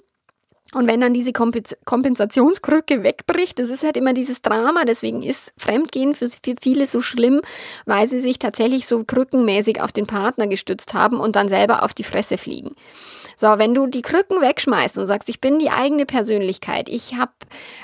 Und 0.74 0.88
wenn 0.88 1.00
dann 1.00 1.12
diese 1.12 1.32
Kompensationskrücke 1.32 3.02
wegbricht, 3.02 3.58
das 3.58 3.68
ist 3.68 3.84
halt 3.84 3.96
immer 3.96 4.14
dieses 4.14 4.40
Drama, 4.40 4.84
deswegen 4.86 5.22
ist 5.22 5.52
Fremdgehen 5.58 6.14
für 6.14 6.28
viele 6.60 6.86
so 6.86 7.02
schlimm, 7.02 7.42
weil 7.84 8.08
sie 8.08 8.20
sich 8.20 8.38
tatsächlich 8.38 8.86
so 8.86 9.04
krückenmäßig 9.04 9.82
auf 9.82 9.92
den 9.92 10.06
Partner 10.06 10.46
gestützt 10.46 10.94
haben 10.94 11.20
und 11.20 11.36
dann 11.36 11.48
selber 11.48 11.82
auf 11.82 11.92
die 11.92 12.04
Fresse 12.04 12.38
fliegen. 12.38 12.74
So, 13.42 13.58
wenn 13.58 13.74
du 13.74 13.88
die 13.88 14.02
Krücken 14.02 14.40
wegschmeißt 14.40 14.98
und 14.98 15.08
sagst, 15.08 15.28
ich 15.28 15.40
bin 15.40 15.58
die 15.58 15.70
eigene 15.70 16.06
Persönlichkeit, 16.06 16.88
ich 16.88 17.16
habe 17.16 17.32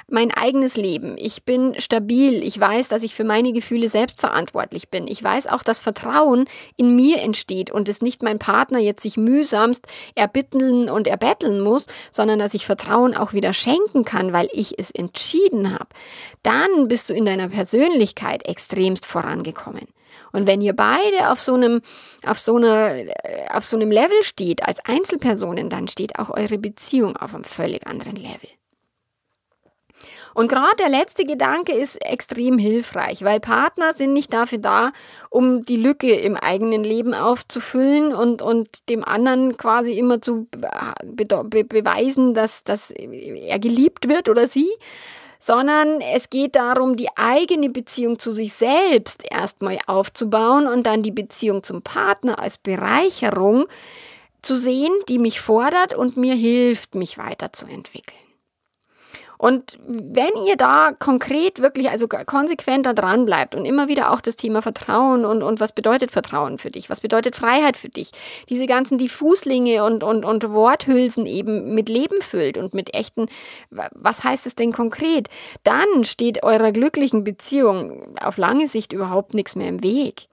mein 0.09 0.31
eigenes 0.31 0.77
Leben, 0.77 1.17
ich 1.19 1.43
bin 1.43 1.75
stabil, 1.81 2.45
ich 2.45 2.61
weiß, 2.61 2.87
dass 2.87 3.03
ich 3.03 3.17
für 3.17 3.25
meine 3.25 3.53
Gefühle 3.53 3.89
selbst 3.89 4.21
verantwortlich 4.21 4.89
bin, 4.89 5.09
ich 5.09 5.21
weiß 5.21 5.49
auch, 5.49 5.65
dass 5.65 5.81
Vertrauen 5.81 6.45
in 6.77 6.95
mir 6.95 7.21
entsteht 7.21 7.73
und 7.73 7.89
es 7.89 8.03
nicht 8.03 8.23
mein 8.23 8.39
Partner 8.39 8.79
jetzt 8.79 9.03
sich 9.03 9.17
mühsamst 9.17 9.85
erbitteln 10.15 10.89
und 10.89 11.09
erbetteln 11.09 11.61
muss, 11.61 11.89
sondern 12.13 12.39
dass 12.39 12.55
ich 12.55 12.65
Vertrauen 12.65 13.17
auch 13.17 13.33
wieder 13.33 13.53
schenken 13.53 14.05
kann, 14.05 14.33
weil 14.33 14.49
ich 14.53 14.79
es 14.79 14.93
entschieden 14.93 15.73
habe, 15.73 15.89
dann 16.45 16.87
bist 16.87 17.11
du 17.11 17.15
in 17.15 17.25
deiner 17.25 17.49
Persönlichkeit 17.49 18.47
extremst 18.47 19.07
vorangekommen. 19.07 19.89
Und 20.33 20.47
wenn 20.47 20.61
ihr 20.61 20.75
beide 20.75 21.31
auf 21.31 21.41
so 21.41 21.55
einem, 21.55 21.83
auf 22.25 22.39
so 22.39 22.57
einer, 22.57 22.93
auf 23.51 23.65
so 23.65 23.77
einem 23.77 23.91
Level 23.91 24.23
steht 24.23 24.67
als 24.67 24.81
Einzelpersonen, 24.85 25.69
dann 25.69 25.89
steht 25.89 26.19
auch 26.19 26.31
eure 26.31 26.59
Beziehung 26.59 27.17
auf 27.17 27.35
einem 27.35 27.45
völlig 27.45 27.87
anderen 27.87 28.17
Level. 28.17 28.49
Und 30.35 30.47
gerade 30.49 30.77
der 30.79 30.89
letzte 30.89 31.25
Gedanke 31.25 31.73
ist 31.73 31.97
extrem 32.05 32.59
hilfreich, 32.59 33.25
weil 33.25 33.41
Partner 33.41 33.93
sind 33.93 34.13
nicht 34.13 34.33
dafür 34.33 34.59
da, 34.59 34.93
um 35.31 35.63
die 35.63 35.77
Lücke 35.77 36.15
im 36.15 36.37
eigenen 36.37 36.85
Leben 36.85 37.13
aufzufüllen 37.13 38.15
und, 38.15 38.41
und 38.41 38.89
dem 38.89 39.05
anderen 39.05 39.57
quasi 39.57 39.99
immer 39.99 40.21
zu 40.21 40.47
be 41.05 41.45
be 41.45 41.65
beweisen, 41.65 42.35
dass, 42.35 42.63
dass 42.63 42.93
er 42.93 43.59
geliebt 43.59 44.09
wird 44.09 44.29
oder 44.29 44.47
sie, 44.47 44.69
sondern 45.39 46.01
es 46.01 46.31
geht 46.31 46.57
darum, 46.57 46.97
die 46.97 47.09
eigene 47.17 47.71
Beziehung 47.71 48.19
zu 48.19 48.33
sich 48.33 48.55
selbst 48.55 49.25
erstmal 49.31 49.79
aufzubauen 49.87 50.67
und 50.67 50.87
dann 50.87 51.03
die 51.03 51.13
Beziehung 51.13 51.63
zum 51.63 51.83
Partner 51.83 52.39
als 52.39 52.59
Bereicherung 52.59 53.67
zu 54.43 54.57
sehen, 54.57 54.93
die 55.09 55.19
mich 55.19 55.41
fordert 55.41 55.95
und 55.95 56.17
mir 56.17 56.35
hilft, 56.35 56.95
mich 56.95 57.19
weiterzuentwickeln. 57.19 58.28
Und 59.39 59.79
wenn 59.87 60.31
ihr 60.47 60.57
da 60.57 60.91
konkret 60.99 61.63
wirklich, 61.63 61.91
also 61.91 62.09
konsequenter 62.09 62.93
dran 62.93 63.25
bleibt 63.25 63.55
und 63.55 63.65
immer 63.65 63.87
wieder 63.87 64.11
auch 64.11 64.21
das 64.21 64.35
Thema 64.35 64.63
Vertrauen 64.63 65.25
und, 65.25 65.45
und 65.45 65.61
was 65.61 65.73
bedeutet 65.73 66.11
Vertrauen 66.11 66.59
für 66.59 66.71
dich? 66.71 66.91
Was 66.91 67.01
bedeutet 67.01 67.37
Freiheit 67.37 67.77
für 67.77 67.89
dich? 67.89 68.11
Diese 68.49 68.67
ganzen 68.67 68.99
Diffuslinge 68.99 69.85
und, 69.85 70.03
und, 70.03 70.25
und 70.25 70.51
Worthülsen 70.51 71.25
eben 71.25 71.73
mit 71.75 71.89
Leben 71.89 72.21
füllt 72.21 72.59
und 72.59 72.75
mit 72.75 72.95
echten, 72.95 73.27
was 73.71 74.25
heißt 74.25 74.47
es 74.47 74.57
denn 74.57 74.73
konkret? 74.73 75.29
Dann 75.63 76.05
steht 76.05 76.43
eurer 76.43 76.73
glücklichen 76.73 77.23
Beziehung 77.23 78.19
auf 78.21 78.39
lange 78.39 78.67
Sicht 78.67 78.93
überhaupt 78.93 79.35
nichts 79.35 79.55
mehr 79.55 79.69
im 79.69 79.85
Weg. 79.85 80.27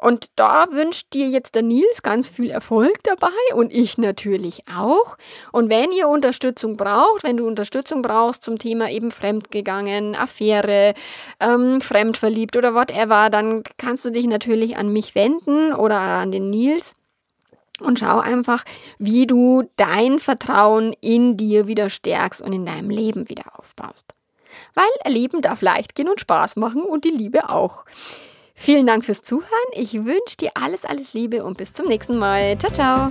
Und 0.00 0.28
da 0.36 0.66
wünscht 0.70 1.12
dir 1.12 1.28
jetzt 1.28 1.54
der 1.54 1.62
Nils 1.62 2.02
ganz 2.02 2.26
viel 2.26 2.50
Erfolg 2.50 3.02
dabei 3.02 3.28
und 3.54 3.70
ich 3.70 3.98
natürlich 3.98 4.64
auch. 4.74 5.18
Und 5.52 5.68
wenn 5.68 5.92
ihr 5.92 6.08
Unterstützung 6.08 6.78
braucht, 6.78 7.22
wenn 7.22 7.36
du 7.36 7.46
Unterstützung 7.46 8.00
brauchst 8.00 8.42
zum 8.42 8.58
Thema 8.58 8.90
eben 8.90 9.10
fremdgegangen, 9.10 10.14
Affäre, 10.14 10.94
ähm, 11.38 11.82
fremdverliebt 11.82 12.56
oder 12.56 12.74
whatever, 12.74 13.28
dann 13.28 13.62
kannst 13.76 14.06
du 14.06 14.10
dich 14.10 14.26
natürlich 14.26 14.78
an 14.78 14.90
mich 14.90 15.14
wenden 15.14 15.74
oder 15.74 15.98
an 15.98 16.32
den 16.32 16.48
Nils. 16.48 16.94
Und 17.78 17.98
schau 17.98 18.20
einfach, 18.20 18.64
wie 18.98 19.26
du 19.26 19.64
dein 19.76 20.18
Vertrauen 20.18 20.94
in 21.02 21.36
dir 21.36 21.66
wieder 21.66 21.90
stärkst 21.90 22.40
und 22.40 22.54
in 22.54 22.64
deinem 22.64 22.88
Leben 22.88 23.28
wieder 23.28 23.58
aufbaust. 23.58 24.14
Weil 24.74 25.12
Leben 25.12 25.42
darf 25.42 25.60
leicht 25.60 25.94
gehen 25.94 26.08
und 26.08 26.20
Spaß 26.20 26.56
machen 26.56 26.82
und 26.82 27.04
die 27.04 27.10
Liebe 27.10 27.50
auch. 27.50 27.84
Vielen 28.62 28.86
Dank 28.86 29.06
fürs 29.06 29.22
Zuhören. 29.22 29.48
Ich 29.72 29.94
wünsche 29.94 30.36
dir 30.38 30.50
alles, 30.52 30.84
alles 30.84 31.14
Liebe 31.14 31.44
und 31.44 31.56
bis 31.56 31.72
zum 31.72 31.88
nächsten 31.88 32.18
Mal. 32.18 32.58
Ciao, 32.58 32.70
ciao. 32.70 33.08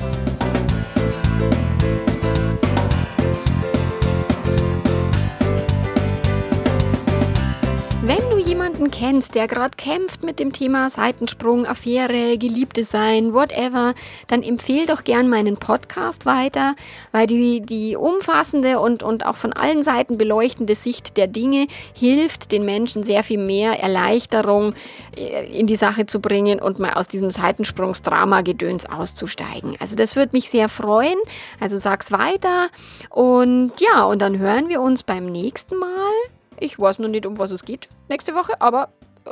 Jemanden 8.60 8.91
kennst, 8.91 9.36
der 9.36 9.48
gerade 9.48 9.78
kämpft 9.78 10.22
mit 10.22 10.38
dem 10.38 10.52
Thema 10.52 10.89
Seitensprung, 10.89 11.65
Affäre, 11.65 12.38
Geliebte 12.38 12.84
sein, 12.84 13.34
whatever, 13.34 13.93
dann 14.28 14.43
empfehle 14.43 14.86
doch 14.86 15.06
gern 15.06 15.30
meinen 15.30 15.56
Podcast 15.56 16.26
weiter, 16.26 16.76
weil 17.13 17.26
die, 17.26 17.62
die 17.62 17.95
umfassende 17.95 18.82
und, 18.82 19.02
und 19.02 19.26
auch 19.26 19.38
von 19.38 19.54
allen 19.54 19.84
Seiten 19.84 20.17
beleuchtende 20.17 20.76
Sicht 20.76 21.15
der 21.15 21.28
Dinge 21.28 21.67
hilft 21.93 22.52
den 22.52 22.65
Menschen 22.65 23.04
sehr 23.04 23.24
viel 23.24 23.38
mehr 23.38 23.82
Erleichterung 23.82 24.74
äh, 25.15 25.58
in 25.58 25.65
die 25.65 25.78
Sache 25.78 26.06
zu 26.06 26.19
bringen 26.19 26.60
und 26.60 26.80
mal 26.80 26.95
aus 26.95 27.08
diesem 27.08 27.32
Seitensprungsdrama-Gedöns 27.32 28.88
auszusteigen. 28.88 29.78
Also 29.80 29.95
das 29.95 30.17
würde 30.17 30.32
mich 30.34 30.50
sehr 30.50 30.67
freuen. 30.67 31.17
Also 31.62 31.78
sag's 31.78 32.12
weiter 32.12 32.67
und 33.10 33.72
ja, 33.80 34.04
und 34.04 34.22
dann 34.22 34.38
hören 34.38 34.67
wir 34.67 34.82
uns 34.82 35.04
beim 35.04 35.28
nächsten 35.28 35.78
Mal. 35.78 36.38
Ich 36.60 36.78
weiß 36.78 37.00
noch 37.00 37.10
nicht, 37.10 37.26
um 37.26 37.38
was 37.38 37.52
es 37.52 37.63
geht 37.63 37.88
nächste 38.10 38.36
Woche, 38.36 38.60
aber 38.60 38.89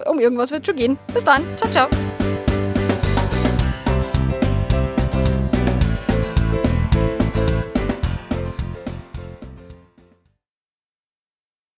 um 0.09 0.19
irgendwas 0.19 0.51
wird 0.51 0.65
schon 0.65 0.75
gehen. 0.75 0.97
Bis 1.13 1.23
dann. 1.23 1.43
Ciao, 1.57 1.71
ciao. 1.71 1.87